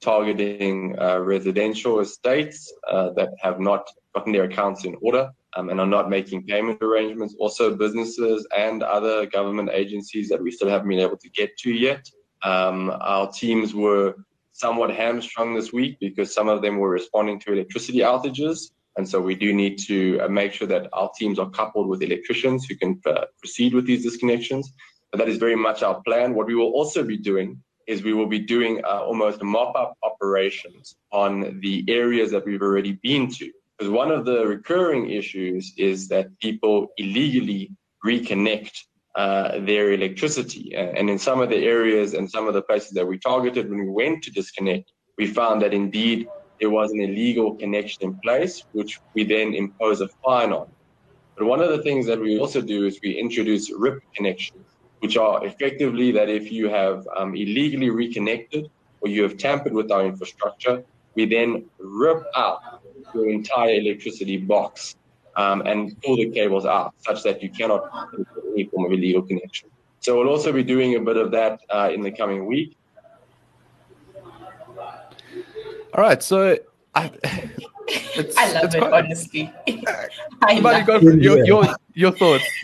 targeting 0.00 0.98
uh, 0.98 1.20
residential 1.20 2.00
estates 2.00 2.72
uh, 2.88 3.10
that 3.10 3.30
have 3.40 3.60
not 3.60 3.88
gotten 4.14 4.32
their 4.32 4.44
accounts 4.44 4.84
in 4.84 4.96
order 5.00 5.30
um, 5.56 5.68
and 5.70 5.80
are 5.80 5.86
not 5.86 6.10
making 6.10 6.46
payment 6.46 6.80
arrangements. 6.82 7.34
Also, 7.38 7.74
businesses 7.74 8.46
and 8.56 8.82
other 8.82 9.26
government 9.26 9.70
agencies 9.72 10.28
that 10.28 10.42
we 10.42 10.50
still 10.50 10.68
haven't 10.68 10.88
been 10.88 11.00
able 11.00 11.16
to 11.18 11.30
get 11.30 11.56
to 11.58 11.70
yet. 11.72 12.08
Um, 12.42 12.90
our 13.00 13.30
teams 13.30 13.74
were 13.74 14.14
somewhat 14.52 14.90
hamstrung 14.90 15.54
this 15.54 15.72
week 15.72 15.98
because 16.00 16.34
some 16.34 16.48
of 16.48 16.62
them 16.62 16.78
were 16.78 16.90
responding 16.90 17.40
to 17.40 17.52
electricity 17.52 17.98
outages 17.98 18.70
And 18.96 19.08
so 19.08 19.20
we 19.20 19.34
do 19.34 19.52
need 19.52 19.78
to 19.86 20.20
uh, 20.20 20.28
make 20.28 20.52
sure 20.52 20.66
that 20.68 20.88
our 20.92 21.10
teams 21.18 21.38
are 21.38 21.50
coupled 21.50 21.88
with 21.88 22.02
electricians 22.02 22.66
who 22.66 22.76
can 22.76 23.00
uh, 23.06 23.26
proceed 23.40 23.72
with 23.74 23.86
these 23.86 24.04
disconnections. 24.04 24.66
But 25.10 25.18
that 25.18 25.28
is 25.28 25.38
very 25.38 25.56
much 25.56 25.82
our 25.82 26.02
plan. 26.02 26.34
What 26.34 26.46
we 26.46 26.54
will 26.54 26.72
also 26.72 27.02
be 27.02 27.16
doing 27.16 27.62
is 27.86 28.02
we 28.02 28.12
will 28.12 28.26
be 28.26 28.38
doing 28.38 28.80
uh, 28.84 29.00
almost 29.02 29.42
mop-up 29.42 29.94
operations 30.02 30.96
on 31.12 31.60
the 31.60 31.84
areas 31.88 32.30
that 32.30 32.44
we've 32.44 32.62
already 32.62 32.92
been 33.02 33.30
to. 33.32 33.50
Because 33.80 33.92
one 33.92 34.10
of 34.10 34.26
the 34.26 34.46
recurring 34.46 35.08
issues 35.08 35.72
is 35.78 36.06
that 36.08 36.38
people 36.38 36.88
illegally 36.98 37.72
reconnect 38.04 38.72
uh, 39.16 39.58
their 39.60 39.92
electricity. 39.92 40.74
And 40.74 41.08
in 41.08 41.18
some 41.18 41.40
of 41.40 41.48
the 41.48 41.56
areas 41.56 42.12
and 42.12 42.30
some 42.30 42.46
of 42.46 42.52
the 42.52 42.60
places 42.60 42.90
that 42.90 43.06
we 43.06 43.18
targeted 43.18 43.70
when 43.70 43.78
we 43.78 43.88
went 43.88 44.22
to 44.24 44.30
disconnect, 44.32 44.92
we 45.16 45.26
found 45.26 45.62
that 45.62 45.72
indeed 45.72 46.28
there 46.60 46.68
was 46.68 46.90
an 46.90 47.00
illegal 47.00 47.54
connection 47.54 48.02
in 48.04 48.16
place, 48.16 48.66
which 48.72 49.00
we 49.14 49.24
then 49.24 49.54
impose 49.54 50.02
a 50.02 50.08
fine 50.22 50.52
on. 50.52 50.68
But 51.38 51.46
one 51.46 51.62
of 51.62 51.70
the 51.70 51.82
things 51.82 52.04
that 52.04 52.20
we 52.20 52.38
also 52.38 52.60
do 52.60 52.84
is 52.84 53.00
we 53.02 53.12
introduce 53.18 53.72
RIP 53.72 54.02
connections, 54.14 54.66
which 54.98 55.16
are 55.16 55.42
effectively 55.46 56.12
that 56.12 56.28
if 56.28 56.52
you 56.52 56.68
have 56.68 57.08
um, 57.16 57.34
illegally 57.34 57.88
reconnected 57.88 58.70
or 59.00 59.08
you 59.08 59.22
have 59.22 59.38
tampered 59.38 59.72
with 59.72 59.90
our 59.90 60.04
infrastructure, 60.04 60.84
we 61.14 61.24
then 61.24 61.64
rip 61.78 62.22
out 62.36 62.79
your 63.14 63.28
entire 63.28 63.74
electricity 63.74 64.36
box 64.36 64.96
um, 65.36 65.62
and 65.62 66.00
pull 66.02 66.16
the 66.16 66.30
cables 66.30 66.66
out 66.66 66.94
such 66.98 67.22
that 67.22 67.42
you 67.42 67.50
cannot 67.50 67.90
any 68.52 68.64
form 68.64 68.86
of 68.86 68.92
illegal 68.92 69.22
connection. 69.22 69.68
So 70.00 70.16
we'll 70.16 70.28
also 70.28 70.52
be 70.52 70.62
doing 70.62 70.96
a 70.96 71.00
bit 71.00 71.16
of 71.16 71.30
that 71.32 71.60
uh, 71.70 71.90
in 71.92 72.00
the 72.00 72.10
coming 72.10 72.46
week. 72.46 72.76
All 75.92 76.04
right, 76.04 76.22
so 76.22 76.56
I, 76.94 77.10
I 77.24 78.52
love 78.52 78.74
it, 78.74 78.78
quite, 78.78 79.04
honestly. 79.04 79.52
I 80.42 80.58
love 80.60 80.86
go 80.86 81.00
for 81.00 81.12
your, 81.12 81.44
your 81.44 81.64
your 81.94 82.12
thoughts. 82.12 82.44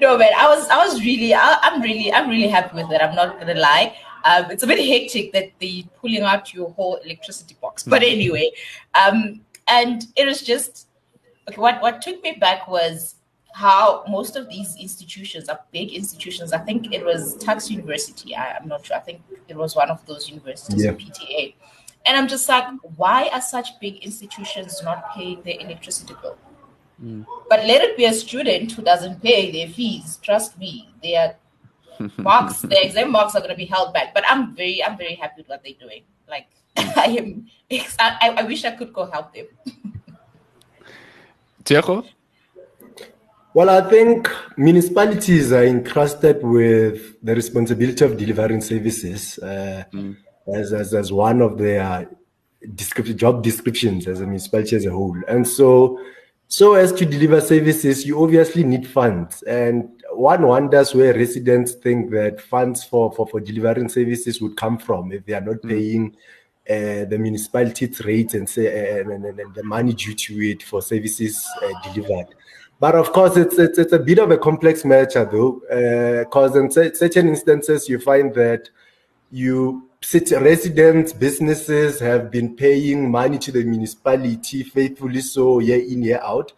No, 0.00 0.16
man, 0.16 0.30
I 0.36 0.46
was 0.46 0.68
I 0.68 0.86
was 0.86 1.00
really 1.00 1.34
I, 1.34 1.58
am 1.62 1.80
really 1.80 2.12
I'm 2.12 2.28
really 2.28 2.46
happy 2.46 2.76
with 2.76 2.92
it. 2.92 3.00
I'm 3.00 3.16
not 3.16 3.40
gonna 3.40 3.54
lie. 3.54 3.96
Um, 4.24 4.50
it's 4.50 4.62
a 4.62 4.66
bit 4.66 4.78
hectic 4.78 5.32
that 5.32 5.50
they 5.60 5.88
pulling 6.00 6.22
out 6.22 6.52
your 6.52 6.70
whole 6.72 6.96
electricity 6.96 7.56
box, 7.60 7.82
but 7.82 8.02
mm. 8.02 8.12
anyway, 8.12 8.50
um, 8.94 9.40
and 9.68 10.04
it 10.16 10.26
was 10.26 10.42
just 10.42 10.88
okay. 11.48 11.60
What 11.60 11.80
what 11.82 12.02
took 12.02 12.22
me 12.22 12.32
back 12.40 12.68
was 12.68 13.16
how 13.54 14.04
most 14.08 14.36
of 14.36 14.48
these 14.48 14.76
institutions 14.76 15.48
are 15.48 15.60
big 15.72 15.92
institutions. 15.92 16.52
I 16.52 16.58
think 16.58 16.92
it 16.92 17.04
was 17.04 17.36
Tuks 17.38 17.70
University. 17.70 18.34
I, 18.36 18.56
am 18.56 18.68
not 18.68 18.86
sure. 18.86 18.96
I 18.96 19.00
think 19.00 19.22
it 19.48 19.56
was 19.56 19.74
one 19.74 19.90
of 19.90 20.04
those 20.06 20.28
universities 20.28 20.84
yeah. 20.84 20.92
PTA. 20.92 21.54
And 22.06 22.16
I'm 22.16 22.28
just 22.28 22.48
like, 22.48 22.66
why 22.96 23.28
are 23.32 23.40
such 23.40 23.80
big 23.80 23.96
institutions 23.96 24.80
not 24.84 25.12
paying 25.12 25.42
their 25.42 25.56
electricity 25.58 26.14
bill? 26.22 26.38
Mm. 27.02 27.26
But 27.48 27.66
let 27.66 27.82
it 27.82 27.96
be 27.96 28.04
a 28.04 28.12
student 28.12 28.72
who 28.72 28.82
doesn't 28.82 29.22
pay 29.22 29.50
their 29.50 29.68
fees. 29.68 30.18
Trust 30.22 30.58
me, 30.58 30.90
their 31.02 31.36
marks, 32.16 32.60
their 32.62 32.84
exam 32.84 33.10
marks 33.10 33.34
are 33.34 33.40
going 33.40 33.50
to 33.50 33.56
be 33.56 33.66
held 33.66 33.92
back. 33.92 34.14
But 34.14 34.24
I'm 34.28 34.54
very, 34.54 34.84
I'm 34.84 34.96
very 34.96 35.14
happy 35.14 35.34
with 35.38 35.48
what 35.48 35.62
they're 35.64 35.74
doing. 35.80 36.02
Like, 36.28 36.46
I 36.96 37.16
am, 37.18 37.46
I, 37.98 38.34
I 38.38 38.42
wish 38.44 38.64
I 38.64 38.72
could 38.72 38.92
go 38.92 39.10
help 39.10 39.34
them. 39.34 39.46
Tiago? 41.64 42.04
Well, 43.54 43.70
I 43.70 43.80
think 43.90 44.30
municipalities 44.56 45.52
are 45.52 45.64
entrusted 45.64 46.42
with 46.42 47.16
the 47.22 47.34
responsibility 47.34 48.04
of 48.04 48.16
delivering 48.16 48.60
services 48.60 49.38
uh, 49.38 49.84
mm. 49.92 50.16
as, 50.54 50.72
as, 50.72 50.94
as 50.94 51.12
one 51.12 51.40
of 51.40 51.58
their 51.58 52.08
job 53.16 53.42
descriptions 53.42 54.06
as 54.06 54.20
a 54.20 54.26
municipality 54.26 54.76
as 54.76 54.86
a 54.86 54.90
whole. 54.90 55.16
And 55.26 55.46
so, 55.46 55.98
so 56.46 56.74
as 56.74 56.92
to 56.92 57.04
deliver 57.04 57.40
services, 57.40 58.06
you 58.06 58.22
obviously 58.22 58.64
need 58.64 58.86
funds. 58.86 59.42
And 59.42 59.90
one 60.12 60.42
wonders 60.46 60.94
where 60.94 61.14
residents 61.14 61.72
think 61.72 62.10
that 62.12 62.40
funds 62.40 62.84
for, 62.84 63.12
for, 63.12 63.26
for 63.26 63.40
delivering 63.40 63.88
services 63.88 64.40
would 64.40 64.56
come 64.56 64.78
from 64.78 65.10
if 65.10 65.26
they 65.26 65.34
are 65.34 65.40
not 65.40 65.56
mm. 65.56 65.68
paying 65.68 66.16
the 66.68 67.16
municipality's 67.18 68.04
rates 68.04 68.34
and, 68.34 68.48
say, 68.48 69.00
and, 69.00 69.10
and, 69.10 69.24
and, 69.24 69.54
the 69.54 69.64
money 69.64 69.94
due 69.94 70.14
to 70.14 70.50
it 70.50 70.62
for 70.62 70.82
services 70.82 71.46
uh, 71.62 71.92
delivered. 71.92 72.26
But 72.78 72.94
of 72.94 73.12
course, 73.12 73.36
it's, 73.36 73.58
it's, 73.58 73.78
it's 73.78 73.92
a 73.92 73.98
bit 73.98 74.18
of 74.18 74.30
a 74.30 74.38
complex 74.38 74.84
matter, 74.84 75.24
though, 75.24 75.62
because 76.24 76.54
uh, 76.54 76.62
in 76.62 76.70
certain 76.70 77.28
instances, 77.28 77.88
you 77.88 77.98
find 77.98 78.34
that 78.34 78.68
you 79.30 79.88
residents, 80.40 81.12
businesses 81.12 81.98
have 82.00 82.30
been 82.30 82.54
paying 82.54 83.10
money 83.10 83.38
to 83.38 83.50
the 83.50 83.64
municipality 83.64 84.62
faithfully, 84.62 85.20
so 85.20 85.58
year 85.58 85.80
in, 85.80 86.02
year 86.02 86.20
out. 86.22 86.52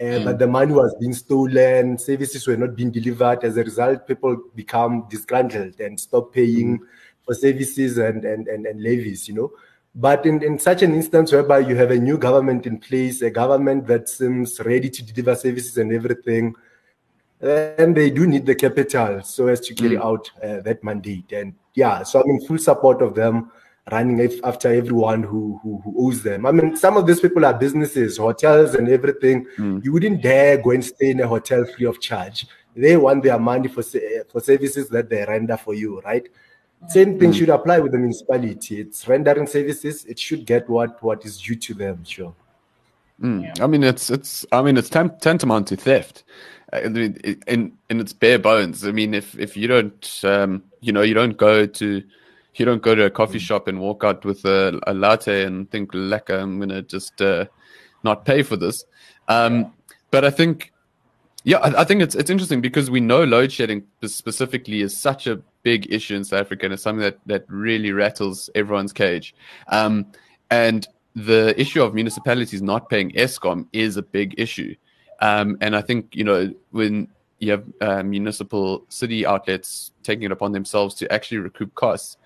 Uh, 0.00 0.04
mm. 0.04 0.24
But 0.24 0.38
the 0.38 0.46
money 0.46 0.72
was 0.72 0.94
being 1.00 1.14
stolen, 1.14 1.96
services 1.98 2.46
were 2.46 2.56
not 2.56 2.74
being 2.74 2.90
delivered. 2.90 3.44
As 3.44 3.56
a 3.56 3.64
result, 3.64 4.06
people 4.06 4.36
become 4.54 5.06
disgruntled 5.08 5.80
and 5.80 5.98
stop 5.98 6.32
paying 6.32 6.80
mm. 6.80 6.86
For 7.24 7.34
services 7.34 7.98
and, 7.98 8.24
and, 8.24 8.48
and, 8.48 8.66
and 8.66 8.82
levies, 8.82 9.28
you 9.28 9.34
know. 9.34 9.52
But 9.94 10.24
in, 10.24 10.42
in 10.42 10.58
such 10.58 10.82
an 10.82 10.94
instance 10.94 11.32
whereby 11.32 11.60
you 11.60 11.76
have 11.76 11.90
a 11.90 11.98
new 11.98 12.16
government 12.16 12.66
in 12.66 12.78
place, 12.78 13.20
a 13.20 13.30
government 13.30 13.86
that 13.88 14.08
seems 14.08 14.58
ready 14.60 14.88
to 14.88 15.04
deliver 15.04 15.34
services 15.34 15.76
and 15.76 15.92
everything, 15.92 16.54
and 17.40 17.94
they 17.94 18.08
do 18.08 18.26
need 18.26 18.46
the 18.46 18.54
capital 18.54 19.22
so 19.22 19.48
as 19.48 19.60
to 19.60 19.74
carry 19.74 19.96
mm. 19.96 20.04
out 20.04 20.30
uh, 20.42 20.60
that 20.60 20.82
mandate. 20.82 21.32
And 21.32 21.54
yeah, 21.74 22.04
so 22.04 22.22
I'm 22.22 22.30
in 22.30 22.46
full 22.46 22.58
support 22.58 23.02
of 23.02 23.14
them 23.14 23.50
running 23.90 24.40
after 24.44 24.72
everyone 24.72 25.24
who, 25.24 25.58
who, 25.62 25.78
who 25.84 26.06
owes 26.06 26.22
them. 26.22 26.46
I 26.46 26.52
mean, 26.52 26.76
some 26.76 26.96
of 26.96 27.06
these 27.06 27.20
people 27.20 27.44
are 27.44 27.52
businesses, 27.52 28.16
hotels, 28.16 28.74
and 28.74 28.88
everything. 28.88 29.46
Mm. 29.58 29.84
You 29.84 29.92
wouldn't 29.92 30.22
dare 30.22 30.56
go 30.56 30.70
and 30.70 30.84
stay 30.84 31.10
in 31.10 31.20
a 31.20 31.26
hotel 31.26 31.64
free 31.64 31.86
of 31.86 32.00
charge. 32.00 32.46
They 32.74 32.96
want 32.96 33.24
their 33.24 33.38
money 33.38 33.68
for 33.68 33.82
for 33.82 34.40
services 34.40 34.88
that 34.88 35.10
they 35.10 35.24
render 35.24 35.56
for 35.56 35.74
you, 35.74 36.00
right? 36.00 36.26
Same 36.88 37.18
thing 37.18 37.30
mm. 37.30 37.34
should 37.34 37.48
apply 37.48 37.78
with 37.78 37.92
the 37.92 37.98
municipality. 37.98 38.80
It's 38.80 39.06
rendering 39.06 39.46
services. 39.46 40.04
It 40.04 40.18
should 40.18 40.44
get 40.44 40.68
what 40.68 41.02
what 41.02 41.24
is 41.24 41.38
due 41.38 41.56
to 41.56 41.74
them. 41.74 42.04
Sure. 42.04 42.34
Mm. 43.20 43.44
Yeah. 43.44 43.64
I 43.64 43.66
mean, 43.66 43.84
it's 43.84 44.10
it's. 44.10 44.44
I 44.52 44.62
mean, 44.62 44.76
it's 44.76 44.90
tantamount 44.90 45.68
to 45.68 45.76
theft. 45.76 46.24
I 46.72 46.88
mean, 46.88 47.14
in 47.46 47.72
in 47.88 48.00
its 48.00 48.12
bare 48.12 48.38
bones. 48.38 48.84
I 48.84 48.92
mean, 48.92 49.14
if 49.14 49.38
if 49.38 49.56
you 49.56 49.68
don't, 49.68 50.20
um, 50.24 50.64
you 50.80 50.92
know, 50.92 51.02
you 51.02 51.14
don't 51.14 51.36
go 51.36 51.66
to, 51.66 52.02
you 52.54 52.64
don't 52.64 52.82
go 52.82 52.94
to 52.94 53.04
a 53.04 53.10
coffee 53.10 53.38
mm. 53.38 53.42
shop 53.42 53.68
and 53.68 53.78
walk 53.78 54.02
out 54.02 54.24
with 54.24 54.44
a, 54.44 54.80
a 54.86 54.94
latte 54.94 55.44
and 55.44 55.70
think, 55.70 55.92
"Lekker, 55.92 56.42
I'm 56.42 56.58
gonna 56.58 56.82
just 56.82 57.22
uh, 57.22 57.44
not 58.02 58.24
pay 58.24 58.42
for 58.42 58.56
this." 58.56 58.84
Um, 59.28 59.60
yeah. 59.60 59.68
But 60.10 60.24
I 60.24 60.30
think, 60.30 60.72
yeah, 61.44 61.58
I, 61.58 61.82
I 61.82 61.84
think 61.84 62.02
it's 62.02 62.14
it's 62.14 62.30
interesting 62.30 62.60
because 62.60 62.90
we 62.90 63.00
know 63.00 63.22
load 63.22 63.52
shedding 63.52 63.84
specifically 64.04 64.80
is 64.80 64.96
such 64.96 65.26
a 65.26 65.40
big 65.62 65.92
issue 65.92 66.16
in 66.16 66.24
South 66.24 66.40
Africa 66.40 66.66
and 66.66 66.74
it's 66.74 66.82
something 66.82 67.02
that, 67.02 67.18
that 67.26 67.44
really 67.48 67.92
rattles 67.92 68.50
everyone's 68.54 68.92
cage. 68.92 69.34
Um, 69.68 70.06
and 70.50 70.86
the 71.14 71.58
issue 71.60 71.82
of 71.82 71.94
municipalities 71.94 72.62
not 72.62 72.88
paying 72.88 73.10
Eskom 73.12 73.66
is 73.72 73.96
a 73.96 74.02
big 74.02 74.34
issue. 74.38 74.74
Um, 75.20 75.56
and 75.60 75.76
I 75.76 75.82
think, 75.82 76.14
you 76.16 76.24
know, 76.24 76.52
when 76.70 77.08
you 77.38 77.52
have 77.52 77.64
uh, 77.80 78.02
municipal 78.02 78.84
city 78.88 79.26
outlets 79.26 79.92
taking 80.02 80.24
it 80.24 80.32
upon 80.32 80.52
themselves 80.52 80.94
to 80.96 81.12
actually 81.12 81.38
recoup 81.38 81.74
costs, 81.74 82.16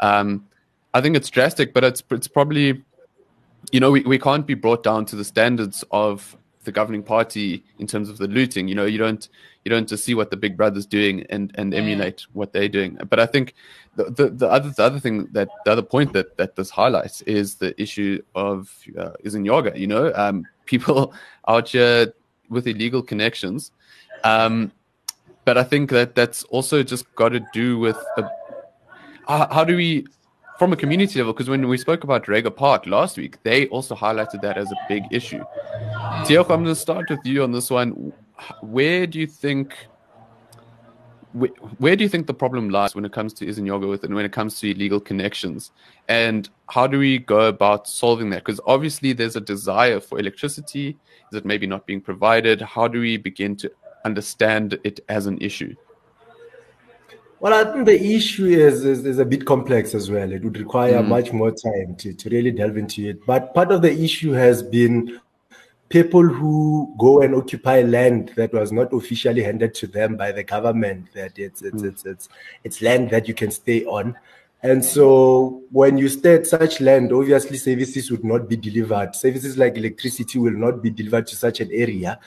um, 0.00 0.46
I 0.94 1.00
think 1.00 1.16
it's 1.16 1.28
drastic, 1.28 1.74
but 1.74 1.84
it's, 1.84 2.02
it's 2.10 2.28
probably, 2.28 2.82
you 3.72 3.80
know, 3.80 3.90
we, 3.90 4.02
we 4.02 4.18
can't 4.18 4.46
be 4.46 4.54
brought 4.54 4.82
down 4.82 5.04
to 5.06 5.16
the 5.16 5.24
standards 5.24 5.84
of 5.90 6.36
the 6.66 6.72
governing 6.72 7.02
party 7.02 7.64
in 7.78 7.86
terms 7.86 8.10
of 8.10 8.18
the 8.18 8.28
looting. 8.28 8.68
You 8.68 8.74
know, 8.74 8.84
you 8.84 8.98
don't 8.98 9.26
you 9.64 9.70
don't 9.70 9.88
just 9.88 10.04
see 10.04 10.14
what 10.14 10.30
the 10.30 10.36
big 10.36 10.56
brother's 10.56 10.84
doing 10.84 11.24
and 11.30 11.50
and 11.54 11.72
emulate 11.72 12.26
what 12.34 12.52
they're 12.52 12.68
doing. 12.68 12.98
But 13.08 13.18
I 13.18 13.26
think 13.26 13.54
the, 13.96 14.04
the, 14.04 14.28
the 14.28 14.48
other 14.48 14.70
the 14.70 14.82
other 14.82 15.00
thing 15.00 15.28
that 15.32 15.48
the 15.64 15.72
other 15.72 15.82
point 15.82 16.12
that 16.12 16.36
that 16.36 16.56
this 16.56 16.68
highlights 16.68 17.22
is 17.22 17.54
the 17.54 17.80
issue 17.80 18.22
of 18.34 18.76
uh, 18.98 19.12
yoga. 19.24 19.72
You 19.74 19.86
know, 19.86 20.12
um, 20.14 20.44
people 20.66 21.14
out 21.48 21.70
here 21.70 22.12
with 22.50 22.66
illegal 22.66 23.02
connections. 23.02 23.72
Um, 24.22 24.72
but 25.46 25.56
I 25.56 25.62
think 25.62 25.90
that 25.90 26.14
that's 26.14 26.42
also 26.44 26.82
just 26.82 27.12
got 27.14 27.30
to 27.30 27.40
do 27.52 27.78
with 27.78 27.96
a, 28.18 28.28
uh, 29.28 29.54
how 29.54 29.64
do 29.64 29.76
we 29.76 30.06
from 30.58 30.72
a 30.72 30.76
community 30.76 31.18
level, 31.18 31.32
because 31.32 31.48
when 31.48 31.68
we 31.68 31.76
spoke 31.76 32.04
about 32.04 32.24
Reiger 32.24 32.54
Park 32.54 32.86
last 32.86 33.16
week, 33.16 33.42
they 33.42 33.66
also 33.68 33.94
highlighted 33.94 34.40
that 34.42 34.56
as 34.56 34.70
a 34.72 34.76
big 34.88 35.04
issue. 35.10 35.44
Tiago, 36.26 36.54
I'm 36.54 36.64
going 36.64 36.74
to 36.74 36.74
start 36.74 37.08
with 37.10 37.24
you 37.24 37.42
on 37.42 37.52
this 37.52 37.70
one. 37.70 38.12
Where 38.60 39.06
do 39.06 39.18
you 39.18 39.26
think 39.26 39.76
where, 41.36 41.50
where 41.78 41.96
do 41.96 42.02
you 42.02 42.08
think 42.08 42.26
the 42.26 42.34
problem 42.34 42.70
lies 42.70 42.94
when 42.94 43.04
it 43.04 43.12
comes 43.12 43.34
to 43.34 43.46
Izinyoka 43.46 43.88
with 43.88 44.04
and 44.04 44.14
when 44.14 44.24
it 44.24 44.32
comes 44.32 44.58
to 44.60 44.70
illegal 44.70 45.00
connections? 45.00 45.70
And 46.08 46.48
how 46.68 46.86
do 46.86 46.98
we 46.98 47.18
go 47.18 47.48
about 47.48 47.86
solving 47.86 48.30
that? 48.30 48.44
Because 48.44 48.60
obviously 48.66 49.12
there's 49.12 49.36
a 49.36 49.40
desire 49.40 50.00
for 50.00 50.18
electricity. 50.18 50.96
Is 51.30 51.36
it 51.36 51.44
maybe 51.44 51.66
not 51.66 51.86
being 51.86 52.00
provided? 52.00 52.62
How 52.62 52.88
do 52.88 53.00
we 53.00 53.18
begin 53.18 53.54
to 53.56 53.70
understand 54.04 54.78
it 54.82 55.00
as 55.08 55.26
an 55.26 55.38
issue? 55.38 55.74
Well, 57.38 57.52
I 57.52 57.70
think 57.70 57.84
the 57.84 58.02
issue 58.02 58.46
is, 58.46 58.86
is, 58.86 59.04
is 59.04 59.18
a 59.18 59.24
bit 59.24 59.44
complex 59.44 59.94
as 59.94 60.10
well. 60.10 60.32
It 60.32 60.42
would 60.42 60.58
require 60.58 61.02
mm. 61.02 61.08
much 61.08 61.34
more 61.34 61.50
time 61.50 61.94
to, 61.98 62.14
to 62.14 62.30
really 62.30 62.50
delve 62.50 62.78
into 62.78 63.10
it. 63.10 63.26
But 63.26 63.52
part 63.52 63.70
of 63.72 63.82
the 63.82 63.92
issue 63.92 64.32
has 64.32 64.62
been 64.62 65.20
people 65.88 66.22
who 66.22 66.94
go 66.98 67.22
and 67.22 67.34
occupy 67.34 67.82
land 67.82 68.32
that 68.36 68.52
was 68.52 68.72
not 68.72 68.92
officially 68.92 69.42
handed 69.42 69.74
to 69.74 69.86
them 69.86 70.16
by 70.16 70.32
the 70.32 70.42
government 70.42 71.06
that 71.14 71.38
it's 71.38 71.62
it's 71.62 71.82
mm. 71.82 71.88
it's, 71.88 72.04
it's 72.04 72.28
it's 72.64 72.82
land 72.82 73.10
that 73.10 73.28
you 73.28 73.34
can 73.34 73.50
stay 73.50 73.84
on 73.84 74.16
and 74.62 74.84
so 74.84 75.62
when 75.70 75.96
you 75.96 76.08
stay 76.08 76.34
at 76.34 76.46
such 76.46 76.80
land 76.80 77.12
obviously 77.12 77.56
services 77.56 78.10
would 78.10 78.24
not 78.24 78.48
be 78.48 78.56
delivered 78.56 79.14
services 79.14 79.56
like 79.56 79.76
electricity 79.76 80.38
will 80.38 80.52
not 80.52 80.82
be 80.82 80.90
delivered 80.90 81.26
to 81.26 81.36
such 81.36 81.60
an 81.60 81.70
area 81.72 82.18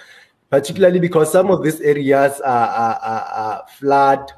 particularly 0.50 1.00
because 1.00 1.32
some 1.32 1.52
of 1.52 1.62
these 1.62 1.80
areas 1.82 2.40
are, 2.42 2.68
are, 2.70 3.00
are, 3.04 3.24
are 3.24 3.66
flood 3.78 4.32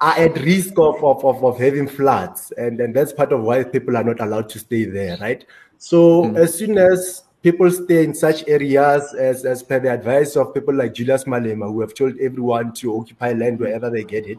are 0.00 0.18
at 0.18 0.40
risk 0.40 0.78
of, 0.78 1.02
of, 1.04 1.24
of, 1.24 1.44
of 1.44 1.58
having 1.58 1.88
floods 1.88 2.52
and, 2.56 2.80
and 2.80 2.94
that's 2.94 3.12
part 3.12 3.32
of 3.32 3.42
why 3.42 3.64
people 3.64 3.96
are 3.96 4.04
not 4.04 4.20
allowed 4.20 4.48
to 4.48 4.60
stay 4.60 4.84
there 4.84 5.18
right 5.18 5.44
so 5.76 6.22
mm. 6.22 6.38
as 6.38 6.56
soon 6.56 6.78
as 6.78 7.24
people 7.44 7.70
stay 7.70 8.02
in 8.02 8.14
such 8.14 8.42
areas 8.48 9.12
as, 9.12 9.44
as 9.44 9.62
per 9.62 9.78
the 9.78 9.90
advice 9.92 10.34
of 10.34 10.54
people 10.54 10.72
like 10.74 10.94
Julius 10.94 11.24
Malema, 11.24 11.70
who 11.70 11.82
have 11.82 11.92
told 11.92 12.18
everyone 12.18 12.72
to 12.72 12.98
occupy 12.98 13.34
land 13.34 13.60
wherever 13.60 13.90
they 13.90 14.02
get 14.02 14.26
it. 14.26 14.38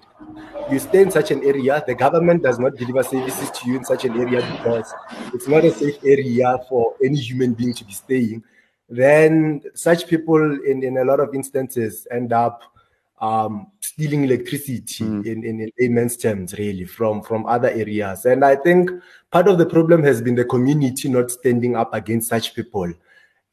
You 0.71 0.79
stay 0.79 1.03
in 1.03 1.11
such 1.11 1.29
an 1.29 1.43
area, 1.43 1.83
the 1.85 1.93
government 1.93 2.41
does 2.41 2.57
not 2.57 2.75
deliver 2.77 3.03
services 3.03 3.51
to 3.51 3.69
you 3.69 3.77
in 3.77 3.85
such 3.85 4.05
an 4.05 4.19
area 4.19 4.41
because 4.57 4.91
it's 5.35 5.47
not 5.47 5.63
a 5.63 5.71
safe 5.71 6.03
area 6.03 6.57
for 6.67 6.95
any 7.03 7.17
human 7.17 7.53
being 7.53 7.75
to 7.75 7.85
be 7.85 7.93
staying. 7.93 8.43
Then 8.89 9.61
such 9.75 10.07
people, 10.07 10.41
in, 10.65 10.83
in 10.83 10.97
a 10.97 11.05
lot 11.05 11.19
of 11.19 11.35
instances, 11.35 12.07
end 12.09 12.33
up 12.33 12.63
um, 13.21 13.67
stealing 13.95 14.25
electricity 14.25 15.05
mm. 15.05 15.25
in, 15.25 15.45
in, 15.45 15.61
in 15.61 15.71
layman's 15.79 16.17
terms, 16.17 16.53
really, 16.57 16.83
from, 16.83 17.21
from 17.21 17.45
other 17.45 17.69
areas. 17.69 18.25
And 18.25 18.43
I 18.43 18.55
think 18.57 18.91
part 19.31 19.47
of 19.47 19.57
the 19.57 19.65
problem 19.65 20.03
has 20.03 20.21
been 20.21 20.35
the 20.35 20.43
community 20.43 21.07
not 21.07 21.31
standing 21.31 21.77
up 21.77 21.93
against 21.93 22.27
such 22.27 22.53
people. 22.55 22.87
Mm. 22.87 22.95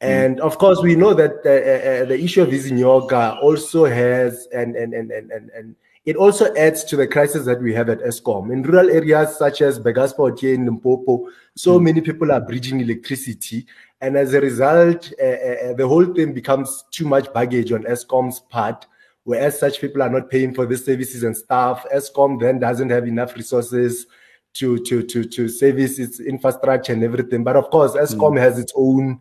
And 0.00 0.40
of 0.40 0.58
course, 0.58 0.80
we 0.82 0.96
know 0.96 1.14
that 1.14 1.44
the, 1.44 1.52
uh, 1.52 2.02
uh, 2.02 2.04
the 2.06 2.20
issue 2.20 2.42
of 2.42 2.48
Izinyoka 2.48 3.40
also 3.40 3.84
has, 3.84 4.48
and, 4.52 4.74
and, 4.74 4.92
and, 4.94 5.12
and, 5.12 5.30
and, 5.30 5.50
and 5.50 5.76
it 6.04 6.16
also 6.16 6.52
adds 6.56 6.82
to 6.84 6.96
the 6.96 7.06
crisis 7.06 7.46
that 7.46 7.62
we 7.62 7.72
have 7.74 7.88
at 7.88 8.00
Eskom. 8.00 8.52
In 8.52 8.64
rural 8.64 8.90
areas 8.90 9.38
such 9.38 9.62
as 9.62 9.78
Begaspa 9.78 10.36
here 10.40 10.54
in 10.54 10.64
Limpopo, 10.64 11.28
so 11.54 11.78
mm. 11.78 11.84
many 11.84 12.00
people 12.00 12.32
are 12.32 12.40
bridging 12.40 12.80
electricity. 12.80 13.64
And 14.00 14.16
as 14.16 14.34
a 14.34 14.40
result, 14.40 15.12
uh, 15.22 15.24
uh, 15.24 15.72
the 15.74 15.86
whole 15.86 16.06
thing 16.06 16.32
becomes 16.32 16.82
too 16.90 17.06
much 17.06 17.32
baggage 17.32 17.70
on 17.70 17.84
Eskom's 17.84 18.40
part 18.40 18.86
whereas 19.24 19.58
such 19.58 19.80
people 19.80 20.02
are 20.02 20.10
not 20.10 20.30
paying 20.30 20.54
for 20.54 20.66
these 20.66 20.84
services 20.84 21.22
and 21.22 21.36
stuff. 21.36 21.86
Eskom 21.94 22.40
then 22.40 22.58
doesn't 22.58 22.90
have 22.90 23.06
enough 23.06 23.36
resources 23.36 24.06
to 24.54 24.78
to 24.84 25.02
to 25.02 25.24
to 25.24 25.48
service 25.48 25.98
its 25.98 26.20
infrastructure 26.20 26.92
and 26.92 27.04
everything. 27.04 27.44
But 27.44 27.56
of 27.56 27.70
course, 27.70 27.92
Eskom 27.92 28.34
mm. 28.34 28.40
has 28.40 28.58
its 28.58 28.72
own 28.76 29.20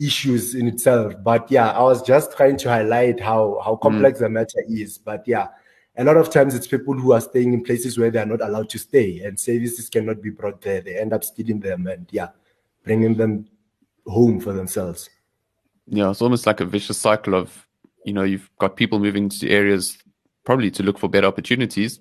issues 0.00 0.54
in 0.54 0.66
itself. 0.66 1.14
But 1.22 1.50
yeah, 1.50 1.70
I 1.70 1.82
was 1.82 2.02
just 2.02 2.36
trying 2.36 2.56
to 2.58 2.68
highlight 2.68 3.20
how 3.20 3.60
how 3.64 3.76
complex 3.76 4.18
mm. 4.18 4.22
the 4.22 4.28
matter 4.30 4.62
is. 4.68 4.98
But 4.98 5.26
yeah, 5.26 5.48
a 5.96 6.04
lot 6.04 6.16
of 6.16 6.30
times 6.30 6.54
it's 6.54 6.66
people 6.66 6.94
who 6.94 7.12
are 7.12 7.20
staying 7.20 7.52
in 7.52 7.62
places 7.62 7.98
where 7.98 8.10
they 8.10 8.18
are 8.18 8.26
not 8.26 8.40
allowed 8.40 8.70
to 8.70 8.78
stay, 8.78 9.20
and 9.20 9.38
services 9.38 9.88
cannot 9.88 10.22
be 10.22 10.30
brought 10.30 10.60
there. 10.62 10.80
They 10.80 10.98
end 10.98 11.12
up 11.12 11.24
stealing 11.24 11.60
them 11.60 11.86
and 11.86 12.08
yeah, 12.10 12.28
bringing 12.84 13.14
them 13.14 13.46
home 14.06 14.40
for 14.40 14.52
themselves. 14.52 15.08
Yeah, 15.86 16.10
it's 16.10 16.22
almost 16.22 16.46
like 16.46 16.60
a 16.60 16.64
vicious 16.64 16.98
cycle 16.98 17.34
of 17.34 17.66
you 18.04 18.12
know 18.12 18.22
you've 18.22 18.50
got 18.58 18.76
people 18.76 18.98
moving 18.98 19.28
to 19.28 19.50
areas 19.50 19.98
probably 20.44 20.70
to 20.72 20.82
look 20.82 20.98
for 20.98 21.08
better 21.08 21.26
opportunities. 21.26 22.00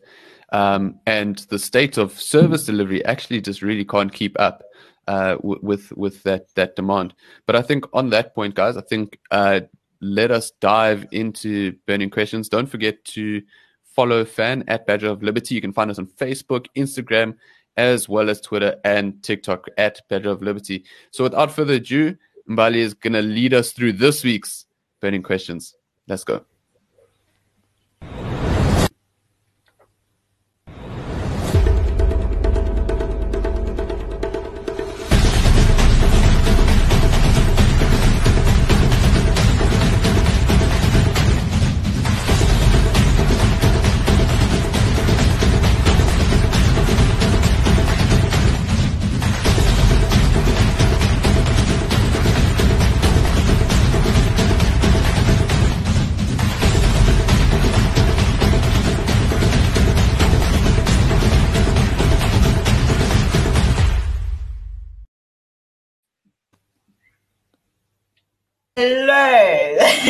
Um, 0.51 0.99
and 1.05 1.37
the 1.49 1.59
state 1.59 1.97
of 1.97 2.19
service 2.19 2.65
delivery 2.65 3.03
actually 3.05 3.41
just 3.41 3.61
really 3.61 3.85
can't 3.85 4.11
keep 4.11 4.37
up 4.39 4.63
uh, 5.07 5.35
w- 5.35 5.59
with 5.61 5.91
with 5.93 6.23
that 6.23 6.53
that 6.55 6.75
demand. 6.75 7.13
But 7.45 7.55
i 7.55 7.61
think 7.61 7.85
on 7.93 8.09
that 8.09 8.35
point 8.35 8.55
guys 8.55 8.77
i 8.77 8.81
think 8.81 9.19
uh, 9.31 9.61
let 10.01 10.31
us 10.31 10.51
dive 10.59 11.05
into 11.11 11.75
burning 11.85 12.09
questions. 12.09 12.49
Don't 12.49 12.65
forget 12.67 13.03
to 13.05 13.41
follow 13.83 14.25
fan 14.25 14.63
at 14.67 14.87
badger 14.87 15.09
of 15.09 15.21
liberty. 15.21 15.53
You 15.53 15.61
can 15.61 15.73
find 15.73 15.91
us 15.91 15.99
on 15.99 16.07
facebook 16.07 16.65
instagram 16.75 17.35
as 17.77 18.09
well 18.09 18.29
as 18.29 18.41
twitter 18.41 18.75
and 18.83 19.21
tiktok 19.23 19.67
at 19.77 20.01
badger 20.09 20.29
of 20.29 20.41
liberty. 20.41 20.83
So 21.11 21.23
without 21.23 21.51
further 21.51 21.75
ado 21.75 22.15
mbali 22.49 22.77
is 22.77 22.93
going 22.93 23.13
to 23.13 23.21
lead 23.21 23.53
us 23.53 23.71
through 23.71 23.93
this 23.93 24.23
week's 24.23 24.65
burning 24.99 25.23
questions 25.23 25.75
Let's 26.11 26.25
go. 26.25 26.43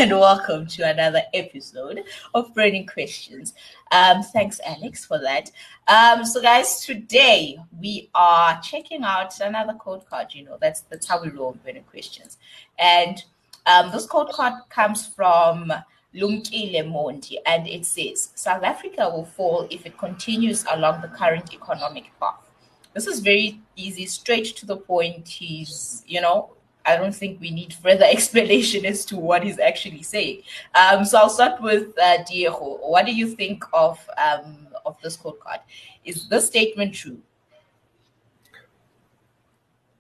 And 0.01 0.19
welcome 0.19 0.65
to 0.65 0.89
another 0.89 1.21
episode 1.31 2.05
of 2.33 2.55
Burning 2.55 2.87
Questions. 2.87 3.53
Um, 3.91 4.23
thanks, 4.23 4.59
Alex, 4.65 5.05
for 5.05 5.19
that. 5.19 5.51
Um, 5.87 6.25
so, 6.25 6.41
guys, 6.41 6.83
today 6.83 7.59
we 7.79 8.09
are 8.15 8.59
checking 8.63 9.03
out 9.03 9.39
another 9.41 9.73
quote 9.73 10.09
card. 10.09 10.33
You 10.33 10.45
know, 10.45 10.57
that's 10.59 10.81
that's 10.89 11.07
how 11.07 11.21
we 11.21 11.29
roll 11.29 11.55
Burning 11.63 11.83
Questions, 11.83 12.39
and 12.79 13.23
um, 13.67 13.91
this 13.91 14.07
quote 14.07 14.31
card 14.31 14.53
comes 14.69 15.05
from 15.05 15.71
Lumkile 16.15 16.83
Mondi, 16.83 17.35
and 17.45 17.67
it 17.67 17.85
says 17.85 18.31
South 18.33 18.63
Africa 18.63 19.07
will 19.07 19.25
fall 19.25 19.67
if 19.69 19.85
it 19.85 19.99
continues 19.99 20.65
along 20.71 21.01
the 21.01 21.09
current 21.09 21.53
economic 21.53 22.05
path. 22.19 22.49
This 22.95 23.05
is 23.05 23.19
very 23.19 23.61
easy, 23.75 24.07
straight 24.07 24.47
to 24.57 24.65
the 24.65 24.77
point. 24.77 25.27
He's, 25.27 26.03
you 26.07 26.21
know, 26.21 26.55
I 26.85 26.95
don't 26.97 27.13
think 27.13 27.39
we 27.39 27.51
need 27.51 27.73
further 27.73 28.05
explanation 28.09 28.85
as 28.85 29.05
to 29.05 29.17
what 29.17 29.43
he's 29.43 29.59
actually 29.59 30.03
saying. 30.03 30.41
Um, 30.75 31.05
so 31.05 31.17
I'll 31.19 31.29
start 31.29 31.61
with 31.61 31.97
uh, 31.97 32.23
Diego. 32.23 32.79
What 32.81 33.05
do 33.05 33.13
you 33.13 33.27
think 33.35 33.63
of 33.73 33.99
um, 34.17 34.67
of 34.85 34.97
this 35.01 35.15
quote 35.15 35.39
card? 35.39 35.59
Is 36.03 36.27
this 36.27 36.47
statement 36.47 36.93
true? 36.95 37.19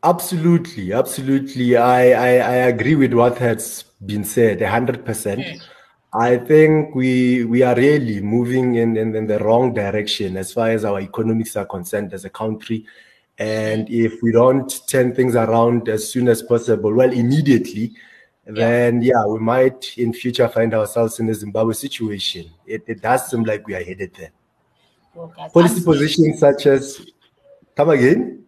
Absolutely, 0.03 0.93
absolutely. 0.93 1.77
I, 1.77 2.09
I, 2.09 2.29
I 2.37 2.55
agree 2.73 2.95
with 2.95 3.13
what 3.13 3.37
has 3.37 3.83
been 4.03 4.23
said, 4.23 4.61
hundred 4.61 5.05
percent. 5.05 5.45
Hmm. 5.45 5.57
I 6.13 6.37
think 6.37 6.93
we 6.93 7.45
we 7.45 7.61
are 7.61 7.75
really 7.75 8.19
moving 8.19 8.75
in, 8.75 8.97
in, 8.97 9.15
in 9.15 9.27
the 9.27 9.39
wrong 9.39 9.73
direction 9.73 10.35
as 10.37 10.51
far 10.51 10.71
as 10.71 10.83
our 10.83 10.99
economics 10.99 11.55
are 11.55 11.65
concerned 11.65 12.13
as 12.13 12.25
a 12.25 12.29
country. 12.29 12.85
And 13.41 13.89
if 13.89 14.21
we 14.21 14.31
don't 14.31 14.69
turn 14.87 15.15
things 15.15 15.35
around 15.35 15.89
as 15.89 16.07
soon 16.07 16.27
as 16.27 16.43
possible, 16.43 16.93
well, 16.93 17.11
immediately, 17.11 17.95
then 18.45 19.01
yeah, 19.01 19.25
we 19.25 19.39
might 19.39 19.97
in 19.97 20.13
future 20.13 20.47
find 20.47 20.75
ourselves 20.75 21.19
in 21.19 21.27
a 21.27 21.33
Zimbabwe 21.33 21.73
situation. 21.73 22.51
It, 22.67 22.83
it 22.85 23.01
does 23.01 23.31
seem 23.31 23.43
like 23.43 23.65
we 23.65 23.73
are 23.73 23.83
headed 23.83 24.13
there. 24.13 24.29
Policy 25.51 25.83
positions 25.83 26.39
such 26.39 26.67
as, 26.67 27.03
come 27.75 27.89
again? 27.89 28.43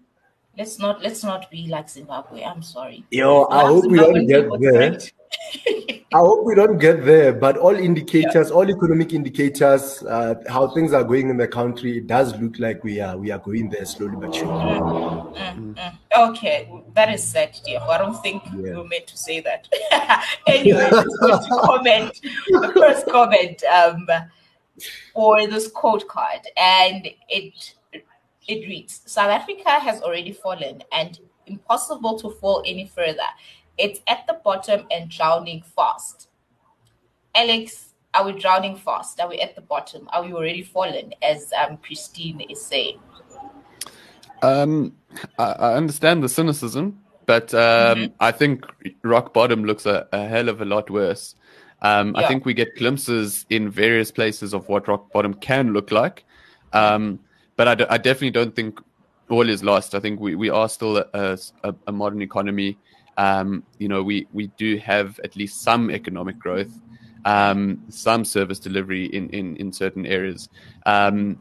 Let's 0.55 0.77
not 0.77 1.01
let's 1.01 1.23
not 1.23 1.49
be 1.49 1.65
like 1.65 1.89
Zimbabwe. 1.89 2.43
I'm 2.43 2.61
sorry. 2.61 3.03
Yo, 3.09 3.47
I 3.49 3.65
hope 3.65 3.85
we 3.87 3.97
don't 3.97 4.27
get 4.27 4.47
there. 4.61 4.99
I 6.13 6.19
hope 6.19 6.45
we 6.45 6.53
don't 6.53 6.77
get 6.77 7.03
there, 7.05 7.33
but 7.33 7.57
all 7.57 7.75
indicators, 7.75 8.49
yeah. 8.49 8.55
all 8.55 8.69
economic 8.69 9.13
indicators, 9.13 10.03
uh, 10.03 10.35
how 10.47 10.67
things 10.67 10.93
are 10.93 11.03
going 11.03 11.29
in 11.29 11.37
the 11.37 11.47
country, 11.47 11.97
it 11.97 12.07
does 12.07 12.39
look 12.39 12.59
like 12.59 12.83
we 12.83 12.99
are 12.99 13.17
we 13.17 13.31
are 13.31 13.39
going 13.39 13.69
there 13.69 13.85
slowly 13.85 14.15
but 14.17 14.35
surely. 14.35 14.79
Mm, 14.79 15.33
mm, 15.33 15.75
mm. 15.75 16.29
Okay, 16.29 16.71
that 16.93 17.11
is 17.11 17.23
sad, 17.23 17.57
dear. 17.65 17.79
I 17.79 17.97
don't 17.97 18.21
think 18.21 18.43
yeah. 18.45 18.67
you 18.67 18.77
were 18.77 18.87
meant 18.87 19.07
to 19.07 19.17
say 19.17 19.41
that. 19.41 19.67
anyway, 20.47 20.87
let's 20.91 21.47
to 21.47 21.59
comment. 21.63 22.21
The 22.47 22.71
first 22.75 23.07
comment 23.07 23.63
um, 23.63 24.07
for 25.15 25.47
this 25.47 25.67
quote 25.67 26.07
card, 26.07 26.41
and 26.57 27.07
it 27.27 27.73
it 28.47 28.67
reads: 28.67 29.01
South 29.07 29.31
Africa 29.31 29.79
has 29.79 29.99
already 30.03 30.31
fallen, 30.31 30.83
and 30.91 31.19
impossible 31.47 32.19
to 32.19 32.29
fall 32.29 32.63
any 32.67 32.85
further. 32.85 33.29
It's 33.77 33.99
at 34.07 34.27
the 34.27 34.39
bottom 34.43 34.85
and 34.91 35.09
drowning 35.09 35.63
fast. 35.75 36.29
Alex, 37.35 37.93
are 38.13 38.25
we 38.25 38.33
drowning 38.33 38.75
fast? 38.75 39.19
Are 39.19 39.27
we 39.27 39.39
at 39.39 39.55
the 39.55 39.61
bottom? 39.61 40.07
Are 40.13 40.23
we 40.23 40.33
already 40.33 40.61
fallen, 40.61 41.13
as 41.23 41.51
um, 41.53 41.77
Christine 41.77 42.41
is 42.41 42.63
saying? 42.63 42.99
Um, 44.43 44.95
I, 45.39 45.43
I 45.53 45.73
understand 45.73 46.23
the 46.23 46.29
cynicism, 46.29 46.99
but 47.25 47.53
um, 47.53 47.97
mm-hmm. 47.97 48.13
I 48.19 48.31
think 48.31 48.65
rock 49.01 49.33
bottom 49.33 49.65
looks 49.65 49.85
a, 49.85 50.07
a 50.11 50.27
hell 50.27 50.49
of 50.49 50.61
a 50.61 50.65
lot 50.65 50.89
worse. 50.89 51.35
Um, 51.81 52.13
yeah. 52.15 52.21
I 52.21 52.27
think 52.27 52.45
we 52.45 52.53
get 52.53 52.77
glimpses 52.77 53.45
in 53.49 53.69
various 53.69 54.11
places 54.11 54.53
of 54.53 54.69
what 54.69 54.87
rock 54.87 55.11
bottom 55.11 55.33
can 55.33 55.73
look 55.73 55.91
like. 55.91 56.23
Um, 56.71 57.19
but 57.55 57.67
I, 57.67 57.75
d- 57.75 57.85
I 57.89 57.97
definitely 57.97 58.31
don't 58.31 58.55
think 58.55 58.79
all 59.29 59.49
is 59.49 59.63
lost. 59.63 59.95
I 59.95 59.99
think 59.99 60.19
we, 60.19 60.35
we 60.35 60.49
are 60.49 60.69
still 60.69 60.97
a, 60.97 61.37
a, 61.63 61.75
a 61.87 61.91
modern 61.91 62.21
economy. 62.21 62.77
Um, 63.17 63.63
you 63.77 63.87
know, 63.87 64.01
we, 64.03 64.27
we 64.33 64.47
do 64.57 64.77
have 64.77 65.19
at 65.23 65.35
least 65.35 65.61
some 65.61 65.91
economic 65.91 66.39
growth, 66.39 66.79
um, 67.25 67.83
some 67.89 68.25
service 68.25 68.59
delivery 68.59 69.05
in, 69.05 69.29
in, 69.29 69.55
in 69.57 69.71
certain 69.71 70.05
areas. 70.05 70.49
Um, 70.85 71.37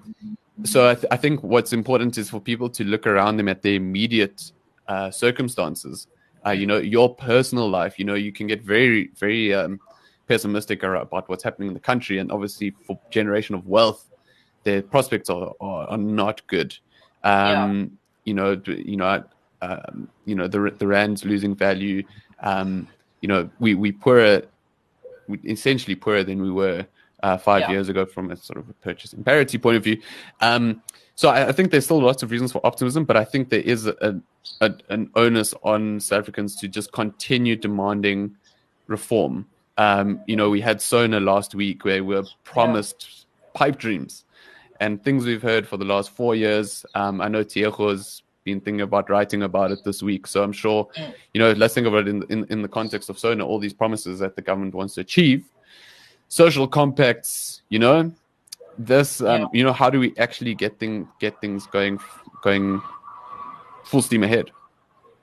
so 0.64 0.90
I, 0.90 0.94
th- 0.94 1.06
I, 1.11 1.16
think 1.16 1.42
what's 1.42 1.72
important 1.72 2.18
is 2.18 2.30
for 2.30 2.40
people 2.40 2.68
to 2.70 2.85
look 2.85 3.06
around 3.06 3.37
them 3.37 3.48
at 3.48 3.62
their 3.62 3.74
immediate 3.74 4.52
uh, 4.87 5.11
circumstances. 5.11 6.06
Uh, 6.44 6.50
you 6.50 6.66
know, 6.66 6.78
your 6.78 7.14
personal 7.14 7.70
life. 7.70 7.98
You 7.98 8.04
know, 8.04 8.14
you 8.14 8.32
can 8.32 8.46
get 8.48 8.62
very, 8.62 9.11
very 9.16 9.54
um, 9.54 9.80
pessimistic 10.26 10.82
about 10.82 11.28
what's 11.28 11.44
happening 11.44 11.68
in 11.68 11.74
the 11.74 11.80
country, 11.80 12.18
and 12.18 12.32
obviously 12.32 12.74
for 12.87 12.98
generation 13.11 13.54
of 13.54 13.66
wealth, 13.66 14.11
the 14.64 14.82
prospects 14.82 15.30
are, 15.30 15.52
are, 15.61 15.87
are 15.88 15.98
not 15.98 16.46
good. 16.46 16.76
Um, 17.24 17.32
yeah. 17.35 17.87
You 18.24 18.35
know, 18.35 18.62
you 18.66 18.96
know, 18.96 19.24
um, 19.62 20.09
you 20.27 20.35
know 20.35 20.48
the 20.48 20.75
the 20.79 20.87
rand's 20.87 21.25
losing 21.25 21.55
value. 21.55 22.03
Um, 22.40 22.88
you 23.20 23.29
know, 23.29 23.48
we 23.61 23.75
we 23.75 23.92
poorer, 23.92 24.42
we 25.29 25.38
essentially 25.44 25.94
poorer 25.94 26.25
than 26.25 26.42
we 26.42 26.51
were 26.51 26.85
uh, 27.22 27.38
five 27.38 27.62
yeah. 27.62 27.70
years 27.70 27.88
ago 27.88 28.05
from 28.05 28.31
a 28.31 28.37
sort 28.37 28.59
of 28.59 28.68
a 28.68 28.72
purchasing 28.75 29.22
parity 29.22 29.57
point 29.57 29.77
of 29.77 29.85
view. 29.85 30.01
Um, 30.40 30.83
so 31.14 31.29
I, 31.29 31.48
I, 31.48 31.53
think 31.53 31.70
there's 31.70 31.85
still 31.85 32.03
lots 32.03 32.22
of 32.22 32.31
reasons 32.31 32.53
for 32.53 32.66
optimism, 32.66 33.05
but 33.05 33.16
I 33.16 33.25
think 33.25 33.51
there 33.51 33.61
is 33.61 33.87
a, 33.87 34.20
a, 34.61 34.72
an 34.88 35.11
onus 35.14 35.55
on 35.62 36.01
South 36.01 36.20
Africans 36.20 36.57
to 36.57 36.68
just 36.68 36.90
continue 36.92 37.55
demanding 37.55 38.35
reform. 38.88 39.46
Um, 39.79 40.20
you 40.27 40.37
know, 40.37 40.51
we 40.51 40.61
had 40.61 40.81
SONA 40.81 41.20
last 41.20 41.55
week 41.55 41.85
where 41.85 42.03
we 42.03 42.16
were 42.16 42.25
promised 42.44 43.09
yeah. 43.09 43.51
pipe 43.55 43.79
dreams 43.79 44.25
and 44.81 45.03
things 45.05 45.25
we've 45.25 45.42
heard 45.42 45.68
for 45.68 45.77
the 45.77 45.85
last 45.85 46.11
four 46.11 46.35
years. 46.35 46.85
Um, 46.94 47.20
I 47.20 47.29
know 47.29 47.44
Tiego's 47.44 48.22
been 48.44 48.61
thinking 48.61 48.81
about 48.83 49.09
writing 49.11 49.42
about 49.42 49.70
it 49.70 49.85
this 49.85 50.02
week. 50.02 50.26
So 50.26 50.42
I'm 50.42 50.52
sure, 50.52 50.88
you 51.33 51.40
know, 51.40 51.52
let's 51.52 51.74
think 51.74 51.87
about 51.87 52.07
it 52.07 52.09
in, 52.09 52.22
in, 52.31 52.44
in 52.50 52.62
the 52.62 52.68
context 52.68 53.09
of 53.09 53.18
SONA, 53.18 53.44
all 53.44 53.59
these 53.59 53.72
promises 53.72 54.18
that 54.18 54.37
the 54.37 54.42
government 54.42 54.74
wants 54.74 54.94
to 54.94 55.00
achieve. 55.00 55.44
Social 56.28 56.66
compacts, 56.66 57.62
you 57.68 57.78
know, 57.78 58.12
this, 58.78 59.20
um, 59.20 59.48
you 59.52 59.62
know, 59.62 59.72
how 59.72 59.90
do 59.90 60.00
we 60.00 60.14
actually 60.16 60.55
get 60.55 60.78
thing, 60.78 61.09
get 61.20 61.40
things 61.40 61.66
going, 61.66 61.98
going 62.42 62.81
full 63.85 64.02
steam 64.02 64.22
ahead? 64.22 64.50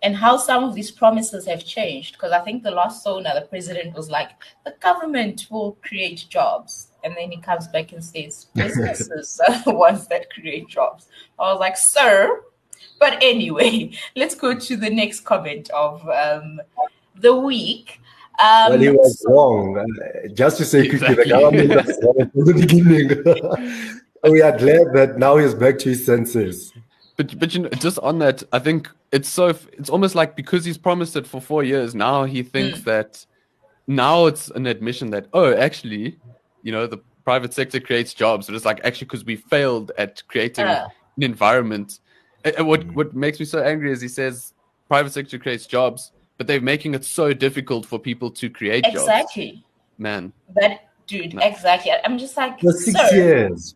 and 0.01 0.15
how 0.15 0.37
some 0.37 0.63
of 0.63 0.75
these 0.75 0.91
promises 0.91 1.45
have 1.45 1.65
changed. 1.65 2.13
Because 2.13 2.31
I 2.31 2.39
think 2.39 2.63
the 2.63 2.71
last 2.71 3.03
SONA, 3.03 3.33
the 3.35 3.47
president 3.47 3.95
was 3.95 4.09
like, 4.09 4.31
the 4.65 4.75
government 4.79 5.47
will 5.49 5.77
create 5.83 6.25
jobs. 6.29 6.91
And 7.03 7.15
then 7.17 7.31
he 7.31 7.39
comes 7.39 7.67
back 7.67 7.91
and 7.91 8.03
says, 8.03 8.47
businesses 8.55 9.39
are 9.47 9.63
the 9.63 9.73
ones 9.73 10.07
that 10.07 10.29
create 10.31 10.67
jobs. 10.67 11.07
I 11.37 11.51
was 11.51 11.59
like, 11.59 11.77
sir. 11.77 12.43
But 12.99 13.17
anyway, 13.21 13.91
let's 14.15 14.35
go 14.35 14.53
to 14.53 14.77
the 14.77 14.89
next 14.89 15.21
comment 15.21 15.69
of 15.71 16.07
um, 16.09 16.61
the 17.15 17.35
week. 17.35 18.01
Um, 18.39 18.71
well, 18.71 18.79
he 18.79 18.89
was 18.89 19.19
so- 19.19 19.31
wrong. 19.31 19.77
Uh, 19.77 20.27
just 20.33 20.57
to 20.57 20.65
say 20.65 20.87
quickly, 20.87 21.07
exactly. 21.07 21.23
the 21.23 21.29
government 21.29 21.87
was 21.87 21.99
wrong 22.03 22.31
from 22.31 22.45
the 22.45 22.53
beginning. 22.53 24.01
we 24.31 24.41
are 24.41 24.57
glad 24.57 24.93
that 24.93 25.17
now 25.17 25.37
he's 25.37 25.53
back 25.53 25.77
to 25.79 25.89
his 25.89 26.05
senses. 26.05 26.73
But 27.17 27.37
but 27.37 27.53
you 27.53 27.61
know, 27.61 27.69
just 27.69 27.99
on 27.99 28.19
that, 28.19 28.43
I 28.53 28.59
think 28.59 28.89
it's 29.11 29.27
so 29.27 29.47
it's 29.73 29.89
almost 29.89 30.15
like 30.15 30.35
because 30.37 30.63
he's 30.63 30.77
promised 30.77 31.15
it 31.17 31.27
for 31.27 31.41
four 31.41 31.63
years 31.63 31.93
now, 31.93 32.23
he 32.23 32.43
thinks 32.43 32.79
mm. 32.79 32.83
that 32.85 33.25
now 33.87 34.25
it's 34.27 34.49
an 34.51 34.67
admission 34.67 35.09
that 35.09 35.27
oh, 35.33 35.53
actually, 35.53 36.17
you 36.63 36.71
know, 36.71 36.87
the 36.87 36.99
private 37.25 37.53
sector 37.53 37.81
creates 37.81 38.13
jobs. 38.13 38.45
But 38.45 38.55
it's 38.55 38.63
like 38.63 38.79
actually 38.85 39.05
because 39.05 39.25
we 39.25 39.35
failed 39.35 39.91
at 39.97 40.23
creating 40.29 40.65
uh. 40.65 40.87
an 41.17 41.23
environment. 41.23 41.99
And 42.43 42.67
what 42.67 42.81
mm. 42.81 42.93
what 42.93 43.15
makes 43.15 43.39
me 43.39 43.45
so 43.45 43.61
angry 43.61 43.91
is 43.91 44.01
he 44.01 44.07
says 44.07 44.53
private 44.87 45.13
sector 45.13 45.37
creates 45.37 45.65
jobs, 45.65 46.11
but 46.37 46.47
they're 46.47 46.61
making 46.61 46.93
it 46.93 47.05
so 47.05 47.33
difficult 47.33 47.85
for 47.85 47.99
people 47.99 48.31
to 48.31 48.49
create 48.49 48.85
exactly. 48.85 48.93
jobs. 48.93 49.07
Exactly. 49.07 49.65
Man. 49.97 50.33
But 50.53 50.79
dude, 51.07 51.33
no. 51.33 51.41
exactly. 51.41 51.91
I'm 52.05 52.17
just 52.17 52.37
like 52.37 52.59
for 52.59 52.71
six 52.71 52.99
sir, 53.09 53.15
years. 53.15 53.75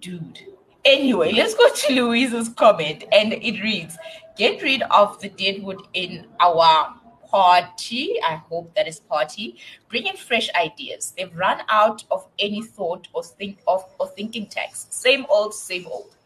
Dude 0.00 0.40
Anyway, 0.84 1.32
let's 1.32 1.54
go 1.54 1.68
to 1.72 1.92
Louise's 1.92 2.48
comment, 2.48 3.04
and 3.12 3.34
it 3.34 3.62
reads 3.62 3.98
Get 4.36 4.62
rid 4.62 4.82
of 4.90 5.20
the 5.20 5.28
deadwood 5.28 5.82
in 5.92 6.26
our 6.40 6.94
party. 7.28 8.16
I 8.24 8.36
hope 8.36 8.74
that 8.74 8.88
is 8.88 9.00
party. 9.00 9.58
Bring 9.90 10.06
in 10.06 10.16
fresh 10.16 10.48
ideas. 10.54 11.12
They've 11.16 11.34
run 11.36 11.60
out 11.68 12.04
of 12.10 12.26
any 12.38 12.62
thought 12.62 13.08
or 13.12 13.22
think 13.22 13.58
of 13.68 13.84
or 13.98 14.08
thinking 14.08 14.46
text. 14.46 14.94
Same 14.94 15.26
old, 15.28 15.52
same 15.52 15.86
old. 15.86 16.16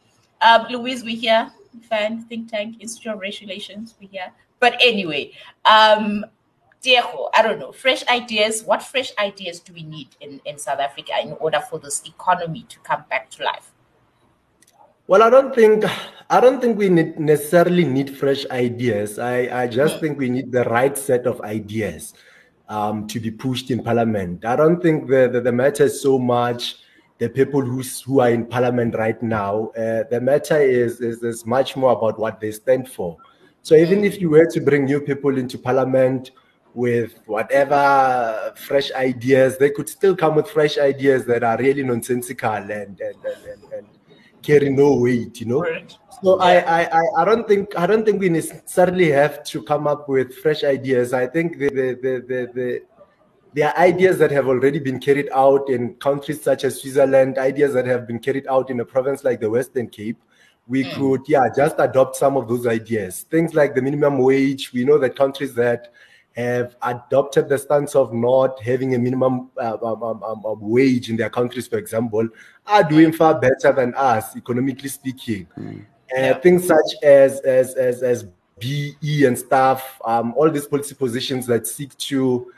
Um, 0.40 0.66
Louise, 0.70 1.04
we 1.04 1.14
here. 1.14 1.50
Fan 1.88 2.22
think 2.22 2.50
tank, 2.50 2.76
Institute 2.80 3.12
of 3.12 3.18
Race 3.18 3.40
Relations, 3.40 3.94
we 4.00 4.06
here. 4.06 4.32
But 4.60 4.76
anyway, 4.80 5.32
um, 5.64 6.24
Diego, 6.80 7.30
I 7.34 7.42
don't 7.42 7.58
know, 7.58 7.72
fresh 7.72 8.06
ideas. 8.06 8.62
What 8.62 8.82
fresh 8.82 9.12
ideas 9.18 9.58
do 9.60 9.72
we 9.72 9.82
need 9.82 10.08
in, 10.20 10.40
in 10.44 10.58
South 10.58 10.78
Africa 10.78 11.12
in 11.20 11.32
order 11.32 11.60
for 11.60 11.78
this 11.78 12.02
economy 12.06 12.64
to 12.68 12.78
come 12.80 13.04
back 13.10 13.30
to 13.30 13.44
life? 13.44 13.72
Well, 15.06 15.22
I 15.22 15.28
don't 15.28 15.54
think 15.54 15.84
I 16.30 16.40
don't 16.40 16.60
think 16.60 16.78
we 16.78 16.88
need 16.88 17.18
necessarily 17.18 17.84
need 17.84 18.16
fresh 18.16 18.46
ideas. 18.50 19.18
I, 19.18 19.64
I 19.64 19.66
just 19.66 20.00
think 20.00 20.18
we 20.18 20.30
need 20.30 20.50
the 20.50 20.64
right 20.64 20.96
set 20.96 21.26
of 21.26 21.40
ideas 21.42 22.14
um, 22.68 23.06
to 23.08 23.20
be 23.20 23.30
pushed 23.30 23.70
in 23.70 23.82
Parliament. 23.82 24.44
I 24.44 24.56
don't 24.56 24.80
think 24.80 25.08
the, 25.08 25.28
the, 25.30 25.40
the 25.40 25.52
matter 25.52 25.84
is 25.84 26.00
so 26.00 26.18
much 26.18 26.76
the 27.18 27.28
people 27.28 27.60
who 27.60 27.82
who 28.04 28.20
are 28.20 28.30
in 28.30 28.46
Parliament 28.46 28.94
right 28.94 29.22
now. 29.22 29.68
Uh, 29.76 30.04
the 30.10 30.20
matter 30.20 30.60
is, 30.60 31.00
is 31.00 31.22
is 31.22 31.46
much 31.46 31.76
more 31.76 31.92
about 31.92 32.18
what 32.18 32.40
they 32.40 32.50
stand 32.50 32.88
for. 32.88 33.16
So 33.62 33.74
even 33.74 34.04
if 34.04 34.20
you 34.20 34.30
were 34.30 34.46
to 34.46 34.60
bring 34.60 34.84
new 34.84 35.00
people 35.00 35.38
into 35.38 35.56
Parliament 35.56 36.32
with 36.74 37.20
whatever 37.26 38.52
fresh 38.56 38.92
ideas, 38.92 39.56
they 39.58 39.70
could 39.70 39.88
still 39.88 40.16
come 40.16 40.34
with 40.34 40.48
fresh 40.50 40.76
ideas 40.76 41.24
that 41.26 41.44
are 41.44 41.56
really 41.56 41.84
nonsensical 41.84 42.50
and 42.50 42.70
and, 42.70 43.00
and, 43.00 43.44
and, 43.52 43.72
and 43.72 43.86
carry 44.42 44.68
no 44.68 44.96
weight, 44.96 45.40
you 45.40 45.46
know. 45.46 45.62
Right. 45.62 45.96
So. 46.22 46.38
I, 46.40 46.82
I, 46.82 47.02
I 47.18 47.24
don't 47.24 47.46
think 47.46 47.78
I 47.78 47.86
don't 47.86 48.04
think 48.04 48.20
we 48.20 48.28
necessarily 48.28 49.10
have 49.10 49.44
to 49.44 49.62
come 49.62 49.86
up 49.86 50.08
with 50.08 50.34
fresh 50.34 50.64
ideas. 50.64 51.12
I 51.12 51.26
think 51.26 51.58
the 51.58 51.68
the 51.68 51.98
the 52.02 52.14
the, 52.26 52.50
the 52.54 52.82
there 53.54 53.68
are 53.68 53.78
ideas 53.78 54.18
that 54.18 54.32
have 54.32 54.48
already 54.48 54.80
been 54.80 54.98
carried 54.98 55.28
out 55.32 55.70
in 55.70 55.94
countries 55.94 56.42
such 56.42 56.64
as 56.64 56.80
Switzerland, 56.80 57.38
ideas 57.38 57.72
that 57.74 57.86
have 57.86 58.06
been 58.06 58.18
carried 58.18 58.46
out 58.48 58.68
in 58.68 58.80
a 58.80 58.84
province 58.84 59.22
like 59.22 59.40
the 59.40 59.48
Western 59.48 59.88
Cape. 59.88 60.20
We 60.66 60.82
mm. 60.82 60.94
could, 60.94 61.20
yeah, 61.28 61.48
just 61.54 61.76
adopt 61.78 62.16
some 62.16 62.36
of 62.36 62.48
those 62.48 62.66
ideas. 62.66 63.22
Things 63.30 63.54
like 63.54 63.74
the 63.74 63.82
minimum 63.82 64.18
wage. 64.18 64.72
We 64.72 64.84
know 64.84 64.98
that 64.98 65.14
countries 65.14 65.54
that 65.54 65.92
have 66.36 66.74
adopted 66.82 67.48
the 67.48 67.56
stance 67.56 67.94
of 67.94 68.12
not 68.12 68.60
having 68.60 68.96
a 68.96 68.98
minimum 68.98 69.50
uh, 69.56 69.76
um, 69.82 70.02
um, 70.02 70.22
um, 70.24 70.44
um, 70.44 70.58
wage 70.60 71.08
in 71.08 71.16
their 71.16 71.30
countries, 71.30 71.68
for 71.68 71.78
example, 71.78 72.28
are 72.66 72.82
doing 72.82 73.12
far 73.12 73.38
better 73.38 73.72
than 73.72 73.94
us, 73.94 74.36
economically 74.36 74.88
speaking. 74.88 75.46
Mm. 75.56 75.80
Uh, 75.80 75.82
yeah. 76.16 76.34
Things 76.38 76.66
such 76.66 76.94
as 77.04 77.38
as 77.40 77.74
as 77.74 78.02
as 78.02 78.24
BEE 78.58 79.24
and 79.26 79.38
stuff, 79.38 80.00
um, 80.04 80.34
all 80.36 80.50
these 80.50 80.66
policy 80.66 80.94
positions 80.94 81.46
that 81.46 81.66
seek 81.66 81.96
to 81.98 82.52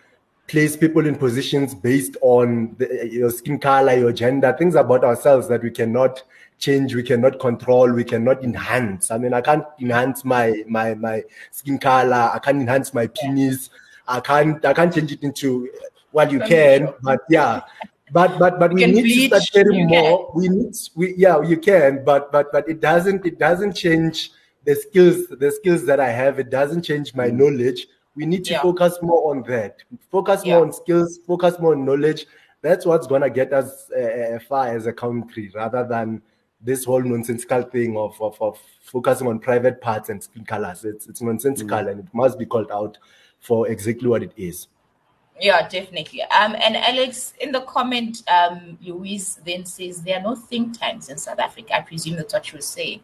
place 0.48 0.76
people 0.76 1.06
in 1.06 1.16
positions 1.16 1.74
based 1.74 2.16
on 2.20 2.74
the, 2.78 3.08
your 3.10 3.30
skin 3.30 3.58
color, 3.58 3.96
your 3.96 4.12
gender, 4.12 4.54
things 4.58 4.74
about 4.74 5.04
ourselves 5.04 5.48
that 5.48 5.62
we 5.62 5.70
cannot 5.70 6.22
change, 6.58 6.94
we 6.94 7.02
cannot 7.02 7.38
control, 7.38 7.92
we 7.92 8.04
cannot 8.04 8.42
enhance. 8.42 9.10
I 9.10 9.18
mean, 9.18 9.34
I 9.34 9.40
can't 9.40 9.64
enhance 9.80 10.24
my 10.24 10.64
my 10.68 10.94
my 10.94 11.24
skin 11.50 11.78
color, 11.78 12.30
I 12.32 12.38
can't 12.38 12.60
enhance 12.60 12.94
my 12.94 13.06
penis, 13.08 13.70
I 14.08 14.20
can't 14.20 14.64
I 14.64 14.72
can't 14.72 14.94
change 14.94 15.12
it 15.12 15.22
into 15.22 15.68
well 16.12 16.32
you 16.32 16.40
can, 16.40 16.92
but 17.02 17.20
yeah. 17.28 17.62
But 18.12 18.38
but 18.38 18.60
but 18.60 18.72
we 18.72 18.86
need 18.86 19.02
bleach, 19.02 19.30
to 19.30 19.40
start 19.40 19.66
getting 19.66 19.88
more. 19.88 20.26
Can. 20.26 20.40
We 20.40 20.48
need 20.48 20.76
we 20.94 21.14
yeah 21.16 21.42
you 21.42 21.56
can, 21.56 22.04
but 22.04 22.30
but 22.30 22.52
but 22.52 22.68
it 22.68 22.80
doesn't 22.80 23.26
it 23.26 23.38
doesn't 23.38 23.72
change 23.74 24.30
the 24.64 24.76
skills 24.76 25.26
the 25.28 25.50
skills 25.50 25.84
that 25.86 25.98
I 25.98 26.10
have. 26.10 26.38
It 26.38 26.48
doesn't 26.48 26.82
change 26.82 27.14
my 27.14 27.28
mm. 27.28 27.34
knowledge. 27.34 27.88
We 28.16 28.26
need 28.26 28.44
to 28.46 28.52
yeah. 28.52 28.62
focus 28.62 28.98
more 29.02 29.30
on 29.30 29.42
that. 29.44 29.82
Focus 30.10 30.44
yeah. 30.44 30.54
more 30.54 30.66
on 30.66 30.72
skills. 30.72 31.20
Focus 31.26 31.58
more 31.60 31.74
on 31.74 31.84
knowledge. 31.84 32.26
That's 32.62 32.84
what's 32.84 33.06
gonna 33.06 33.30
get 33.30 33.52
us 33.52 33.90
uh, 33.92 34.38
far 34.48 34.68
as 34.68 34.86
a 34.86 34.92
country, 34.92 35.52
rather 35.54 35.86
than 35.86 36.22
this 36.60 36.84
whole 36.84 37.02
nonsensical 37.02 37.62
thing 37.62 37.96
of, 37.96 38.20
of, 38.20 38.40
of 38.40 38.58
focusing 38.82 39.28
on 39.28 39.38
private 39.38 39.80
parts 39.80 40.08
and 40.08 40.22
skin 40.22 40.44
colors. 40.44 40.84
It's, 40.84 41.06
it's 41.06 41.22
nonsensical 41.22 41.78
mm-hmm. 41.78 41.88
and 41.88 42.00
it 42.00 42.06
must 42.12 42.38
be 42.38 42.46
called 42.46 42.72
out 42.72 42.98
for 43.38 43.68
exactly 43.68 44.08
what 44.08 44.22
it 44.22 44.32
is. 44.36 44.68
Yeah, 45.38 45.68
definitely. 45.68 46.22
Um, 46.22 46.56
and 46.56 46.76
Alex, 46.76 47.34
in 47.40 47.52
the 47.52 47.60
comment, 47.60 48.22
um, 48.26 48.78
Louise 48.80 49.38
then 49.44 49.66
says 49.66 50.02
there 50.02 50.18
are 50.18 50.22
no 50.22 50.34
think 50.34 50.78
tanks 50.78 51.08
in 51.08 51.18
South 51.18 51.38
Africa. 51.38 51.76
I 51.76 51.82
presume 51.82 52.16
that's 52.16 52.32
what 52.32 52.50
you 52.50 52.56
were 52.56 52.62
saying. 52.62 53.00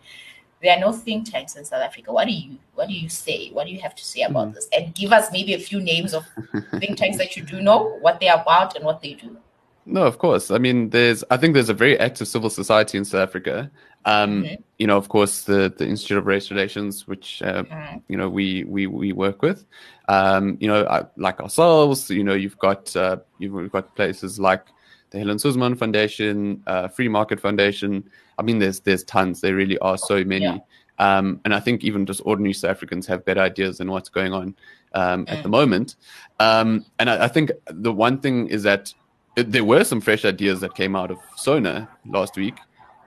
There 0.62 0.76
are 0.76 0.80
no 0.80 0.92
think 0.92 1.30
tanks 1.30 1.56
in 1.56 1.64
South 1.64 1.82
Africa. 1.82 2.12
What 2.12 2.26
do 2.26 2.32
you 2.32 2.56
what 2.74 2.88
do 2.88 2.94
you 2.94 3.08
say? 3.08 3.50
What 3.50 3.66
do 3.66 3.72
you 3.72 3.80
have 3.80 3.94
to 3.96 4.04
say 4.04 4.22
about 4.22 4.48
mm. 4.48 4.54
this? 4.54 4.68
And 4.76 4.94
give 4.94 5.12
us 5.12 5.30
maybe 5.32 5.54
a 5.54 5.58
few 5.58 5.80
names 5.80 6.14
of 6.14 6.24
think 6.78 6.96
tanks 6.96 7.18
that 7.18 7.36
you 7.36 7.42
do 7.42 7.60
know, 7.60 7.98
what 8.00 8.20
they're 8.20 8.40
about 8.40 8.76
and 8.76 8.84
what 8.84 9.02
they 9.02 9.14
do. 9.14 9.36
No, 9.84 10.04
of 10.04 10.18
course. 10.18 10.52
I 10.52 10.58
mean, 10.58 10.90
there's 10.90 11.24
I 11.30 11.36
think 11.36 11.54
there's 11.54 11.68
a 11.68 11.74
very 11.74 11.98
active 11.98 12.28
civil 12.28 12.50
society 12.50 12.96
in 12.96 13.04
South 13.04 13.28
Africa. 13.28 13.70
Um, 14.04 14.44
mm-hmm. 14.44 14.54
You 14.78 14.86
know, 14.86 14.96
of 14.96 15.08
course, 15.08 15.42
the 15.42 15.74
the 15.76 15.86
Institute 15.86 16.18
of 16.18 16.26
Race 16.26 16.50
Relations, 16.50 17.08
which 17.08 17.42
uh, 17.42 17.64
mm-hmm. 17.64 17.98
you 18.08 18.16
know 18.16 18.28
we 18.28 18.64
we 18.64 18.86
we 18.86 19.12
work 19.12 19.42
with. 19.42 19.64
Um, 20.08 20.56
you 20.60 20.68
know, 20.68 21.08
like 21.16 21.40
ourselves. 21.40 22.08
You 22.08 22.22
know, 22.22 22.34
you've 22.34 22.58
got 22.58 22.94
uh, 22.94 23.16
you've 23.40 23.72
got 23.72 23.96
places 23.96 24.38
like 24.38 24.66
the 25.12 25.18
Helen 25.18 25.38
Suzman 25.38 25.76
Foundation, 25.76 26.62
uh, 26.66 26.88
Free 26.88 27.08
Market 27.08 27.38
Foundation. 27.38 28.02
I 28.38 28.42
mean, 28.42 28.58
there's 28.58 28.80
there's 28.80 29.04
tons. 29.04 29.40
There 29.40 29.54
really 29.54 29.78
are 29.78 29.98
so 29.98 30.24
many. 30.24 30.46
Yeah. 30.46 30.58
Um, 30.98 31.40
and 31.44 31.54
I 31.54 31.60
think 31.60 31.84
even 31.84 32.06
just 32.06 32.22
ordinary 32.24 32.52
South 32.54 32.70
Africans 32.70 33.06
have 33.06 33.24
better 33.24 33.40
ideas 33.40 33.78
than 33.78 33.90
what's 33.90 34.08
going 34.08 34.32
on 34.32 34.54
um, 34.94 35.26
mm. 35.26 35.32
at 35.32 35.42
the 35.42 35.48
moment. 35.48 35.96
Um, 36.40 36.84
and 36.98 37.10
I, 37.10 37.24
I, 37.24 37.28
think 37.28 37.50
the 37.66 37.92
one 37.92 38.20
thing 38.20 38.48
is 38.48 38.62
that 38.62 38.92
it, 39.36 39.50
there 39.50 39.64
were 39.64 39.84
some 39.84 40.00
fresh 40.00 40.24
ideas 40.24 40.60
that 40.60 40.74
came 40.74 40.94
out 40.94 41.10
of 41.10 41.18
SONA 41.36 41.88
last 42.06 42.36
week. 42.36 42.56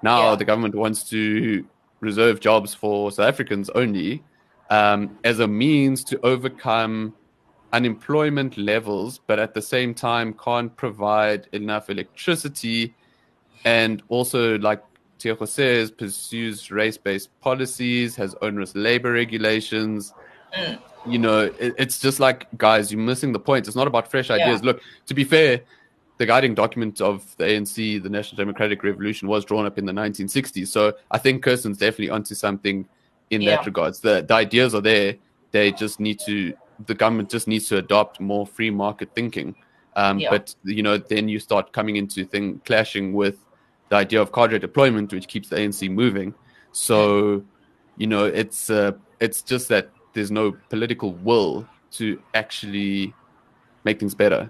Now 0.02 0.32
yeah. 0.32 0.36
the 0.36 0.46
government 0.46 0.76
wants 0.76 1.08
to 1.12 1.66
reserve 2.02 2.40
jobs 2.40 2.74
for 2.74 3.12
South 3.12 3.28
Africans 3.28 3.70
only 3.72 4.24
um, 4.70 5.18
as 5.24 5.40
a 5.40 5.48
means 5.48 6.04
to 6.06 6.20
overcome 6.26 7.14
unemployment 7.76 8.58
levels, 8.58 9.20
but 9.28 9.38
at 9.38 9.54
the 9.54 9.62
same 9.62 9.94
time 9.94 10.34
can't 10.34 10.76
provide 10.78 11.48
enough 11.52 11.90
electricity 11.90 12.96
and 13.66 14.02
also 14.08 14.58
like 14.60 14.82
Tiejo 15.20 15.48
says, 15.48 15.92
pursues 15.92 16.72
race-based 16.72 17.30
policies, 17.42 18.16
has 18.16 18.36
onerous 18.42 18.76
labor 18.76 19.12
regulations. 19.12 20.14
Mm. 20.58 20.80
You 21.08 21.20
know, 21.20 21.40
it, 21.60 21.74
it's 21.78 22.00
just 22.00 22.20
like, 22.20 22.48
guys, 22.58 22.92
you're 22.92 23.02
missing 23.02 23.32
the 23.32 23.40
point. 23.40 23.68
It's 23.68 23.76
not 23.76 23.88
about 23.88 24.10
fresh 24.10 24.30
ideas. 24.30 24.62
Yeah. 24.62 24.68
Look, 24.68 24.82
to 25.08 25.14
be 25.14 25.24
fair, 25.24 25.62
the 26.18 26.26
guiding 26.26 26.54
document 26.54 27.02
of 27.02 27.36
the 27.38 27.46
ANC, 27.46 28.02
the 28.02 28.10
National 28.10 28.38
Democratic 28.38 28.84
Revolution, 28.84 29.28
was 29.28 29.46
drawn 29.46 29.66
up 29.66 29.78
in 29.78 29.86
the 29.86 29.92
1960s. 29.92 30.68
So 30.68 30.94
I 31.12 31.18
think 31.18 31.44
Kirsten's 31.44 31.78
definitely 31.78 32.10
onto 32.10 32.36
something 32.36 32.88
in 33.30 33.42
yeah. 33.42 33.58
that 33.58 33.66
regards. 33.66 34.00
The 34.00 34.24
the 34.28 34.34
ideas 34.34 34.76
are 34.76 34.82
there. 34.82 35.16
They 35.52 35.72
just 35.72 36.00
need 36.00 36.20
to. 36.26 36.54
The 36.86 36.96
government 36.96 37.30
just 37.30 37.48
needs 37.48 37.68
to 37.70 37.78
adopt 37.78 38.20
more 38.20 38.46
free 38.46 38.70
market 38.70 39.10
thinking. 39.16 39.56
Um, 39.96 40.20
yeah. 40.20 40.30
But 40.30 40.56
you 40.64 40.84
know, 40.84 40.98
then 40.98 41.30
you 41.30 41.40
start 41.40 41.72
coming 41.72 41.96
into 41.96 42.26
thing 42.26 42.62
clashing 42.66 43.14
with 43.14 43.38
the 43.90 43.96
idea 43.96 44.22
of 44.22 44.32
cadre 44.32 44.60
deployment, 44.60 45.14
which 45.14 45.28
keeps 45.28 45.50
the 45.50 45.56
ANC 45.56 45.90
moving. 45.90 46.34
So, 46.72 47.44
you 47.98 48.08
know, 48.08 48.26
it's 48.26 48.70
uh, 48.70 48.94
it's 49.20 49.42
just 49.42 49.70
that 49.70 49.90
there's 50.14 50.32
no 50.32 50.56
political 50.70 51.14
will 51.14 51.68
to 51.92 52.22
actually 52.34 53.14
make 53.84 54.00
things 54.00 54.16
better. 54.16 54.50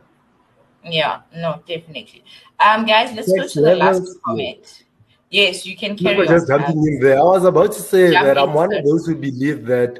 Yeah, 0.83 1.21
no, 1.35 1.61
definitely. 1.67 2.23
Um, 2.59 2.85
guys, 2.85 3.15
let's 3.15 3.27
yes, 3.27 3.37
go 3.37 3.47
to 3.47 3.61
the 3.61 3.75
last 3.75 4.21
comment. 4.23 4.83
Yes, 5.29 5.65
you 5.65 5.75
can 5.75 5.97
carry. 5.97 6.27
just 6.27 6.47
jumping 6.47 6.77
in 6.77 6.99
there. 6.99 7.19
I 7.19 7.23
was 7.23 7.43
about 7.43 7.71
to 7.73 7.79
say 7.79 8.11
that 8.11 8.37
I'm 8.37 8.53
one 8.53 8.73
of 8.73 8.85
those 8.85 9.05
who 9.05 9.15
believe 9.15 9.65
that 9.65 9.99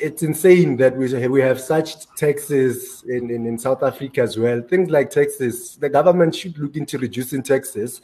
it's 0.00 0.22
insane 0.22 0.76
that 0.78 0.96
we 0.96 1.28
we 1.28 1.40
have 1.40 1.60
such 1.60 2.06
taxes 2.16 3.04
in, 3.08 3.30
in, 3.30 3.46
in 3.46 3.58
South 3.58 3.82
Africa 3.82 4.22
as 4.22 4.38
well. 4.38 4.62
Things 4.62 4.90
like 4.90 5.10
taxes, 5.10 5.76
the 5.76 5.88
government 5.88 6.34
should 6.34 6.58
look 6.58 6.76
into 6.76 6.98
reducing 6.98 7.42
taxes. 7.42 8.00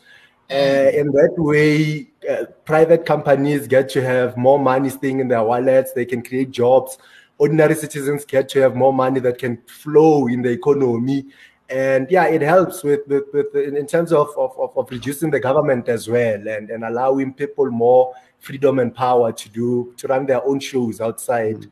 Uh, 0.50 0.90
in 0.94 1.08
that 1.12 1.34
way, 1.36 2.08
uh, 2.28 2.46
private 2.64 3.04
companies 3.04 3.66
get 3.66 3.88
to 3.90 4.02
have 4.02 4.36
more 4.36 4.58
money 4.58 4.88
staying 4.88 5.20
in 5.20 5.28
their 5.28 5.44
wallets. 5.44 5.92
They 5.92 6.06
can 6.06 6.22
create 6.22 6.50
jobs. 6.50 6.96
Ordinary 7.36 7.74
citizens 7.74 8.24
get 8.24 8.48
to 8.50 8.60
have 8.60 8.74
more 8.74 8.92
money 8.92 9.20
that 9.20 9.38
can 9.38 9.58
flow 9.66 10.26
in 10.26 10.42
the 10.42 10.50
economy 10.50 11.26
and 11.70 12.10
yeah, 12.10 12.26
it 12.26 12.40
helps 12.40 12.82
with, 12.82 13.06
with, 13.06 13.24
with 13.32 13.54
in 13.54 13.86
terms 13.86 14.12
of, 14.12 14.28
of, 14.38 14.52
of, 14.76 14.90
reducing 14.90 15.30
the 15.30 15.38
government 15.38 15.88
as 15.88 16.08
well 16.08 16.48
and, 16.48 16.70
and 16.70 16.82
allowing 16.82 17.34
people 17.34 17.70
more 17.70 18.14
freedom 18.38 18.78
and 18.78 18.94
power 18.94 19.32
to 19.32 19.48
do 19.50 19.92
to 19.98 20.06
run 20.06 20.24
their 20.24 20.42
own 20.46 20.60
shows 20.60 21.00
outside 21.00 21.56
mm. 21.56 21.70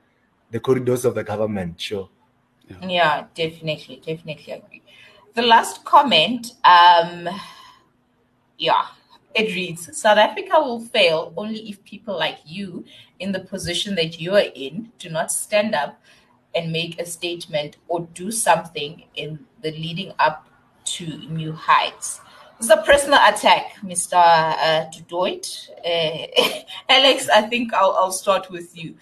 The 0.51 0.61
corridors 0.61 1.05
of 1.05 1.15
the 1.15 1.25
government. 1.25 1.81
Sure. 1.81 2.09
Yeah. 2.69 2.89
yeah, 2.89 3.25
definitely, 3.35 4.03
definitely 4.05 4.53
agree. 4.53 4.83
The 5.35 5.43
last 5.43 5.85
comment, 5.85 6.53
um, 6.65 7.29
yeah, 8.59 8.87
it 9.35 9.55
reads 9.55 9.97
South 9.97 10.19
Africa 10.19 10.55
will 10.59 10.81
fail 10.81 11.33
only 11.37 11.69
if 11.69 11.85
people 11.85 12.17
like 12.17 12.39
you, 12.45 12.85
in 13.19 13.33
the 13.33 13.41
position 13.41 13.95
that 13.97 14.21
you 14.21 14.35
are 14.35 14.51
in, 14.55 14.93
do 14.99 15.09
not 15.09 15.31
stand 15.31 15.75
up 15.75 16.01
and 16.55 16.73
make 16.73 16.99
a 17.01 17.07
statement 17.07 17.77
or 17.89 18.09
do 18.15 18.31
something 18.31 19.05
in 19.15 19.39
the 19.63 19.71
leading 19.73 20.13
up 20.19 20.49
to 20.85 21.05
new 21.29 21.53
heights. 21.53 22.21
It's 22.59 22.71
a 22.71 22.79
personal 22.79 23.19
attack, 23.23 23.75
Mr. 23.85 24.15
Uh, 24.15 24.89
Du 24.91 25.03
Toit. 25.03 25.69
Uh, 25.85 26.63
Alex, 26.89 27.29
I 27.29 27.43
think 27.43 27.75
I'll, 27.75 27.95
I'll 27.99 28.13
start 28.13 28.51
with 28.51 28.77
you. 28.77 28.95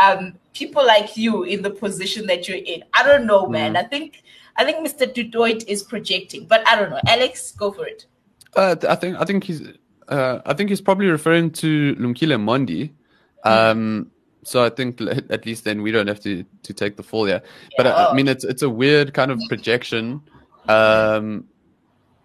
Um, 0.00 0.34
people 0.54 0.84
like 0.86 1.16
you 1.16 1.42
in 1.44 1.62
the 1.62 1.70
position 1.70 2.26
that 2.26 2.48
you're 2.48 2.58
in. 2.58 2.84
I 2.94 3.02
don't 3.02 3.26
know, 3.26 3.46
man. 3.46 3.74
Mm. 3.74 3.78
I 3.78 3.82
think 3.84 4.22
I 4.56 4.64
think 4.64 4.86
Mr. 4.86 5.12
Du 5.12 5.30
Toit 5.30 5.64
is 5.66 5.82
projecting, 5.82 6.46
but 6.46 6.66
I 6.68 6.76
don't 6.76 6.90
know. 6.90 7.00
Alex, 7.06 7.52
go 7.52 7.72
for 7.72 7.86
it. 7.86 8.06
Uh, 8.54 8.76
I 8.88 8.94
think 8.96 9.16
I 9.18 9.24
think 9.24 9.44
he's 9.44 9.62
uh, 10.08 10.40
I 10.44 10.54
think 10.54 10.70
he's 10.70 10.80
probably 10.80 11.06
referring 11.06 11.50
to 11.52 11.94
Lumkile 11.96 12.38
Mondi. 12.38 12.90
Hmm. 13.44 13.48
Um, 13.48 14.10
so 14.44 14.64
I 14.64 14.70
think 14.70 15.00
at 15.30 15.46
least 15.46 15.64
then 15.64 15.82
we 15.82 15.90
don't 15.90 16.06
have 16.08 16.20
to 16.20 16.44
to 16.62 16.72
take 16.72 16.96
the 16.96 17.02
fall 17.02 17.24
there. 17.24 17.42
Yeah. 17.70 17.74
But 17.76 17.86
I, 17.86 18.06
I, 18.10 18.14
mean, 18.14 18.28
it's 18.28 18.44
it's 18.44 18.62
a 18.62 18.70
weird 18.70 19.14
kind 19.14 19.30
of 19.30 19.40
projection. 19.48 20.20
Um, 20.68 21.48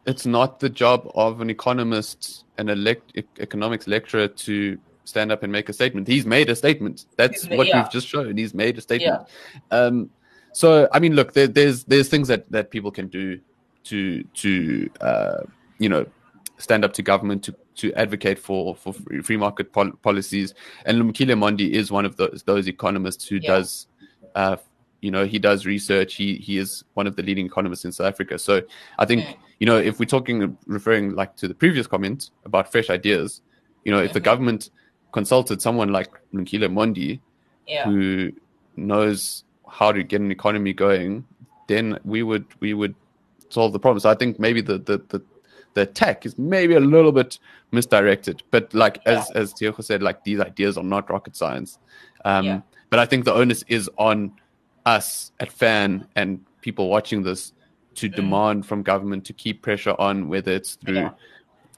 it's 0.05 0.25
not 0.25 0.59
the 0.59 0.69
job 0.69 1.11
of 1.15 1.41
an 1.41 1.49
economist 1.49 2.45
an 2.57 2.69
elect, 2.69 3.13
economics 3.39 3.87
lecturer 3.87 4.27
to 4.27 4.77
stand 5.07 5.31
up 5.31 5.41
and 5.41 5.51
make 5.51 5.69
a 5.69 5.73
statement. 5.73 6.07
He's 6.07 6.25
made 6.25 6.49
a 6.49 6.55
statement. 6.55 7.05
That's 7.15 7.47
what 7.47 7.67
yeah. 7.67 7.81
we've 7.81 7.91
just 7.91 8.07
shown. 8.07 8.35
He's 8.37 8.53
made 8.53 8.77
a 8.77 8.81
statement. 8.81 9.27
Yeah. 9.71 9.77
Um, 9.77 10.09
so 10.51 10.87
I 10.91 10.99
mean, 10.99 11.15
look, 11.15 11.33
there, 11.33 11.47
there's 11.47 11.85
there's 11.85 12.09
things 12.09 12.27
that 12.27 12.51
that 12.51 12.71
people 12.71 12.91
can 12.91 13.07
do 13.07 13.39
to 13.85 14.23
to 14.23 14.89
uh, 15.01 15.37
you 15.79 15.89
know 15.89 16.05
stand 16.57 16.83
up 16.83 16.93
to 16.93 17.01
government 17.01 17.43
to 17.43 17.55
to 17.75 17.93
advocate 17.93 18.37
for 18.37 18.75
for 18.75 18.93
free 19.23 19.37
market 19.37 19.71
pol- 19.71 19.97
policies. 20.01 20.53
And 20.85 21.01
Lumkile 21.01 21.37
Mondi 21.37 21.71
is 21.71 21.91
one 21.91 22.05
of 22.05 22.17
those 22.17 22.43
those 22.45 22.67
economists 22.67 23.27
who 23.27 23.35
yeah. 23.37 23.47
does, 23.47 23.87
uh, 24.35 24.57
you 25.01 25.11
know, 25.11 25.25
he 25.25 25.39
does 25.39 25.65
research. 25.65 26.15
He 26.15 26.35
he 26.35 26.57
is 26.57 26.83
one 26.95 27.07
of 27.07 27.15
the 27.15 27.23
leading 27.23 27.45
economists 27.45 27.85
in 27.85 27.91
South 27.93 28.07
Africa. 28.07 28.37
So 28.37 28.61
I 28.99 29.05
think 29.05 29.23
mm. 29.23 29.35
you 29.59 29.67
know 29.67 29.77
if 29.77 29.99
we're 29.99 30.05
talking 30.05 30.57
referring 30.65 31.15
like 31.15 31.37
to 31.37 31.47
the 31.47 31.55
previous 31.55 31.87
comment 31.87 32.31
about 32.45 32.71
fresh 32.71 32.89
ideas, 32.89 33.41
you 33.85 33.91
know, 33.91 33.99
if 33.99 34.07
mm-hmm. 34.07 34.13
the 34.15 34.19
government 34.19 34.69
consulted 35.11 35.61
someone 35.61 35.91
like 35.91 36.11
Lumkile 36.33 36.71
Mondi, 36.71 37.19
yeah. 37.67 37.85
who 37.85 38.31
knows 38.75 39.43
how 39.69 39.91
to 39.91 40.03
get 40.03 40.21
an 40.21 40.31
economy 40.31 40.73
going, 40.73 41.25
then 41.67 41.99
we 42.03 42.23
would 42.23 42.45
we 42.59 42.73
would 42.73 42.95
solve 43.49 43.73
the 43.73 43.79
problem. 43.79 43.99
So 43.99 44.09
I 44.09 44.15
think 44.15 44.39
maybe 44.39 44.61
the 44.61 44.77
the, 44.77 45.01
the 45.09 45.21
the 45.73 45.81
attack 45.81 46.25
is 46.25 46.37
maybe 46.37 46.73
a 46.73 46.79
little 46.79 47.11
bit 47.11 47.39
misdirected. 47.71 48.43
But 48.51 48.73
like 48.73 49.01
yeah. 49.05 49.19
as 49.19 49.31
as 49.31 49.53
Tiejo 49.53 49.83
said, 49.83 50.01
like 50.01 50.23
these 50.23 50.39
ideas 50.39 50.77
are 50.77 50.83
not 50.83 51.09
rocket 51.09 51.35
science. 51.35 51.77
Um, 52.25 52.45
yeah. 52.45 52.61
But 52.89 52.99
I 52.99 53.05
think 53.05 53.25
the 53.25 53.33
onus 53.33 53.63
is 53.67 53.89
on 53.97 54.31
us 54.85 55.31
at 55.39 55.51
Fan 55.51 56.07
and 56.15 56.43
people 56.61 56.89
watching 56.89 57.21
this 57.21 57.53
to 57.95 58.09
mm. 58.09 58.15
demand 58.15 58.65
from 58.65 58.81
government 58.81 59.25
to 59.25 59.33
keep 59.33 59.61
pressure 59.61 59.95
on, 59.99 60.29
whether 60.29 60.51
it's 60.51 60.75
through 60.75 60.95
yeah. 60.95 61.11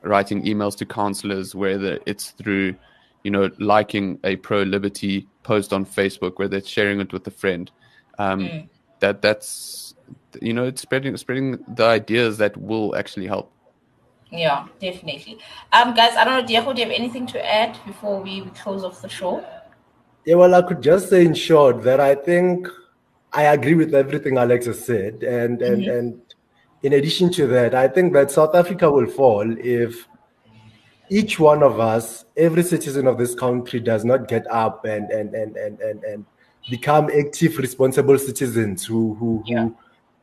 writing 0.04 0.44
emails 0.46 0.78
to 0.78 0.86
councillors, 0.86 1.56
whether 1.56 2.00
it's 2.06 2.32
through 2.32 2.76
you 3.24 3.32
know 3.32 3.50
liking 3.60 4.20
a 4.24 4.36
pro 4.38 4.62
liberty 4.64 5.28
post 5.44 5.74
on 5.74 5.86
Facebook, 5.86 6.38
whether 6.38 6.58
it's 6.58 6.70
sharing 6.70 7.00
it 7.00 7.12
with 7.14 7.26
a 7.28 7.32
friend. 7.32 7.72
Um, 8.18 8.42
mm. 8.42 8.70
That 9.00 9.22
that's 9.22 9.96
you 10.42 10.54
know 10.54 10.66
it's 10.66 10.82
spreading 10.82 11.16
spreading 11.18 11.64
the 11.76 11.86
ideas 11.86 12.38
that 12.38 12.58
will 12.58 12.96
actually 12.96 13.28
help. 13.28 13.52
Yeah, 14.32 14.68
definitely. 14.80 15.40
Um, 15.74 15.96
guys, 15.96 16.16
I 16.16 16.24
don't 16.24 16.42
know, 16.42 16.46
Diego, 16.46 16.72
do 16.72 16.82
you 16.82 16.88
have 16.88 16.96
anything 16.96 17.26
to 17.28 17.44
add 17.44 17.80
before 17.88 18.22
we, 18.22 18.44
we 18.44 18.52
close 18.52 18.84
off 18.84 19.02
the 19.02 19.10
show? 19.10 19.44
Yeah, 20.24 20.36
well, 20.36 20.54
I 20.54 20.62
could 20.62 20.84
just 20.84 21.10
say 21.10 21.26
in 21.26 21.34
short 21.34 21.82
that 21.84 22.00
I 22.00 22.14
think 22.14 22.68
I 23.34 23.44
agree 23.44 23.74
with 23.74 23.96
everything 23.96 24.38
Alex 24.38 24.68
has 24.68 24.86
said, 24.86 25.24
and 25.24 25.62
and 25.62 25.82
mm-hmm. 25.82 25.90
and 25.90 26.22
in 26.84 26.94
addition 26.94 27.32
to 27.34 27.48
that, 27.48 27.74
I 27.74 27.88
think 27.88 28.14
that 28.14 28.32
South 28.32 28.54
Africa 28.56 28.92
will 28.92 29.08
fall 29.08 29.56
if 29.58 30.08
each 31.10 31.40
one 31.40 31.64
of 31.64 31.80
us, 31.80 32.26
every 32.38 32.64
citizen 32.64 33.08
of 33.08 33.18
this 33.18 33.36
country, 33.36 33.80
does 33.80 34.06
not 34.06 34.28
get 34.28 34.46
up 34.52 34.86
and 34.86 35.10
and 35.12 35.34
and 35.34 35.58
and 35.58 35.80
and, 35.80 36.04
and 36.04 36.26
become 36.70 37.10
active, 37.18 37.58
responsible 37.58 38.18
citizens 38.18 38.86
who 38.86 39.16
who, 39.16 39.44
yeah. 39.46 39.64
who 39.64 39.76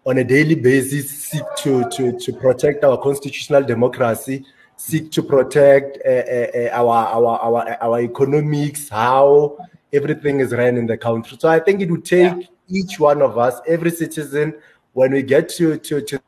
on 0.06 0.18
a 0.18 0.24
daily 0.24 0.54
basis 0.54 1.10
seek 1.10 1.42
to, 1.58 1.82
to, 1.90 2.16
to 2.16 2.32
protect 2.32 2.84
our 2.84 2.96
constitutional 2.96 3.60
democracy 3.64 4.44
seek 4.76 5.10
to 5.10 5.22
protect 5.22 5.98
uh, 6.06 6.10
uh, 6.10 6.70
our, 6.72 7.06
our 7.08 7.38
our 7.40 7.82
our 7.82 8.00
economics, 8.00 8.88
how 8.88 9.56
everything 9.92 10.40
is 10.40 10.52
ran 10.52 10.76
in 10.76 10.86
the 10.86 10.96
country. 10.96 11.36
So 11.40 11.48
I 11.48 11.58
think 11.58 11.80
it 11.80 11.90
would 11.90 12.04
take 12.04 12.32
yeah. 12.32 12.46
each 12.68 13.00
one 13.00 13.22
of 13.22 13.38
us, 13.38 13.60
every 13.66 13.90
citizen, 13.90 14.54
when 14.92 15.12
we 15.12 15.22
get 15.22 15.48
to 15.56 15.78
to, 15.78 16.00
to 16.02 16.20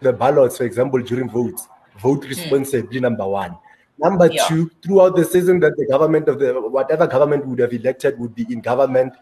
the 0.00 0.12
ballots, 0.12 0.58
for 0.58 0.64
example, 0.64 1.00
during 1.02 1.28
votes, 1.28 1.68
vote 2.00 2.22
hmm. 2.22 2.30
responsibly. 2.30 2.98
Mm. 2.98 3.02
Number 3.02 3.26
one. 3.26 3.56
Number 3.98 4.26
yeah. 4.26 4.44
two, 4.46 4.70
throughout 4.82 5.16
the 5.16 5.24
season 5.24 5.58
that 5.60 5.76
the 5.76 5.86
government 5.86 6.28
of 6.28 6.38
the 6.38 6.54
whatever 6.54 7.06
government 7.06 7.46
would 7.46 7.58
have 7.58 7.72
elected 7.72 8.18
would 8.18 8.34
be 8.34 8.46
in 8.50 8.60
government, 8.60 9.14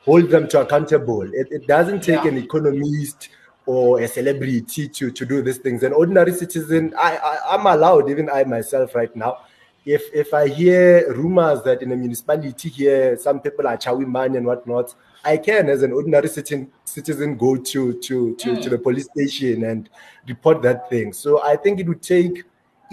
hold 0.00 0.30
them 0.30 0.48
to 0.48 0.60
accountable. 0.60 1.22
It, 1.22 1.48
it 1.50 1.66
doesn't 1.66 2.02
take 2.02 2.24
yeah. 2.24 2.30
an 2.30 2.38
economist 2.38 3.28
or 3.66 4.00
a 4.00 4.08
celebrity 4.08 4.88
to, 4.88 5.10
to 5.10 5.26
do 5.26 5.42
these 5.42 5.58
things. 5.58 5.82
An 5.82 5.92
ordinary 5.92 6.32
citizen, 6.32 6.94
I, 6.98 7.16
I 7.16 7.54
I'm 7.54 7.66
allowed, 7.66 8.10
even 8.10 8.30
I 8.30 8.44
myself 8.44 8.94
right 8.94 9.14
now, 9.14 9.38
if 9.86 10.02
if 10.14 10.32
I 10.32 10.48
hear 10.48 11.12
rumors 11.12 11.62
that 11.62 11.82
in 11.82 11.92
a 11.92 11.96
municipality 11.96 12.68
here 12.68 13.18
some 13.18 13.40
people 13.40 13.66
are 13.66 13.76
chowing 13.76 14.06
money 14.06 14.38
and 14.38 14.46
whatnot, 14.46 14.94
I 15.24 15.36
can, 15.36 15.68
as 15.68 15.82
an 15.82 15.92
ordinary 15.92 16.28
citizen, 16.28 16.70
citizen 16.84 17.36
go 17.36 17.56
to 17.56 17.92
to 18.00 18.34
to, 18.36 18.48
mm. 18.48 18.62
to 18.62 18.70
the 18.70 18.78
police 18.78 19.06
station 19.06 19.64
and 19.64 19.88
report 20.26 20.62
that 20.62 20.88
thing. 20.88 21.12
So 21.12 21.42
I 21.42 21.56
think 21.56 21.80
it 21.80 21.88
would 21.88 22.02
take 22.02 22.44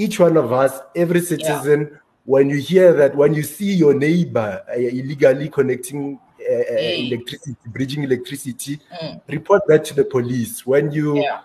each 0.01 0.19
one 0.19 0.35
of 0.37 0.51
us, 0.51 0.79
every 0.95 1.21
citizen, 1.21 1.89
yeah. 1.91 1.97
when 2.25 2.49
you 2.49 2.57
hear 2.57 2.93
that, 2.93 3.15
when 3.15 3.33
you 3.33 3.43
see 3.43 3.73
your 3.73 3.93
neighbor 3.93 4.63
uh, 4.67 4.73
illegally 4.73 5.49
connecting 5.49 6.19
uh, 6.39 6.53
uh 6.53 6.77
mm. 6.77 7.11
electricity, 7.11 7.55
bridging 7.67 8.03
electricity, 8.03 8.79
mm. 9.01 9.21
report 9.27 9.61
that 9.67 9.85
to 9.85 9.93
the 9.93 10.03
police. 10.03 10.65
When 10.65 10.91
you 10.91 11.21
yeah. 11.21 11.41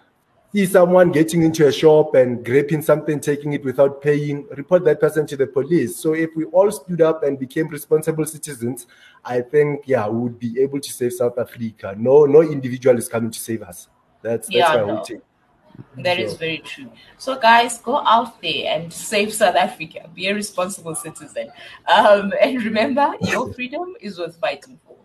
see 0.54 0.64
someone 0.64 1.12
getting 1.12 1.42
into 1.42 1.66
a 1.66 1.72
shop 1.72 2.14
and 2.14 2.42
grabbing 2.42 2.80
something, 2.80 3.20
taking 3.20 3.52
it 3.52 3.62
without 3.62 4.00
paying, 4.00 4.46
report 4.56 4.84
that 4.86 5.00
person 5.00 5.26
to 5.26 5.36
the 5.36 5.46
police. 5.46 5.96
So 5.96 6.14
if 6.14 6.30
we 6.34 6.44
all 6.46 6.70
stood 6.70 7.02
up 7.02 7.24
and 7.24 7.38
became 7.38 7.68
responsible 7.68 8.24
citizens, 8.24 8.86
I 9.22 9.42
think 9.42 9.82
yeah, 9.86 10.08
we 10.08 10.18
would 10.18 10.38
be 10.38 10.60
able 10.62 10.80
to 10.80 10.90
save 10.90 11.12
South 11.12 11.38
Africa. 11.38 11.94
No, 11.98 12.24
no 12.24 12.40
individual 12.40 12.96
is 12.96 13.08
coming 13.08 13.30
to 13.30 13.38
save 13.38 13.62
us. 13.62 13.88
That's 14.22 14.48
that's 14.48 14.56
yeah, 14.56 14.68
my 14.68 14.76
no. 14.76 14.96
whole 14.96 15.04
thing. 15.04 15.20
That 15.98 16.18
is 16.18 16.34
very 16.34 16.58
true. 16.58 16.90
So, 17.16 17.38
guys, 17.38 17.78
go 17.78 17.98
out 17.98 18.40
there 18.42 18.74
and 18.76 18.92
save 18.92 19.32
South 19.32 19.56
Africa. 19.56 20.08
Be 20.14 20.28
a 20.28 20.34
responsible 20.34 20.94
citizen. 20.94 21.50
Um, 21.86 22.32
and 22.40 22.62
remember, 22.62 23.14
your 23.22 23.52
freedom 23.54 23.94
is 24.00 24.18
worth 24.18 24.36
fighting 24.36 24.78
for. 24.84 24.96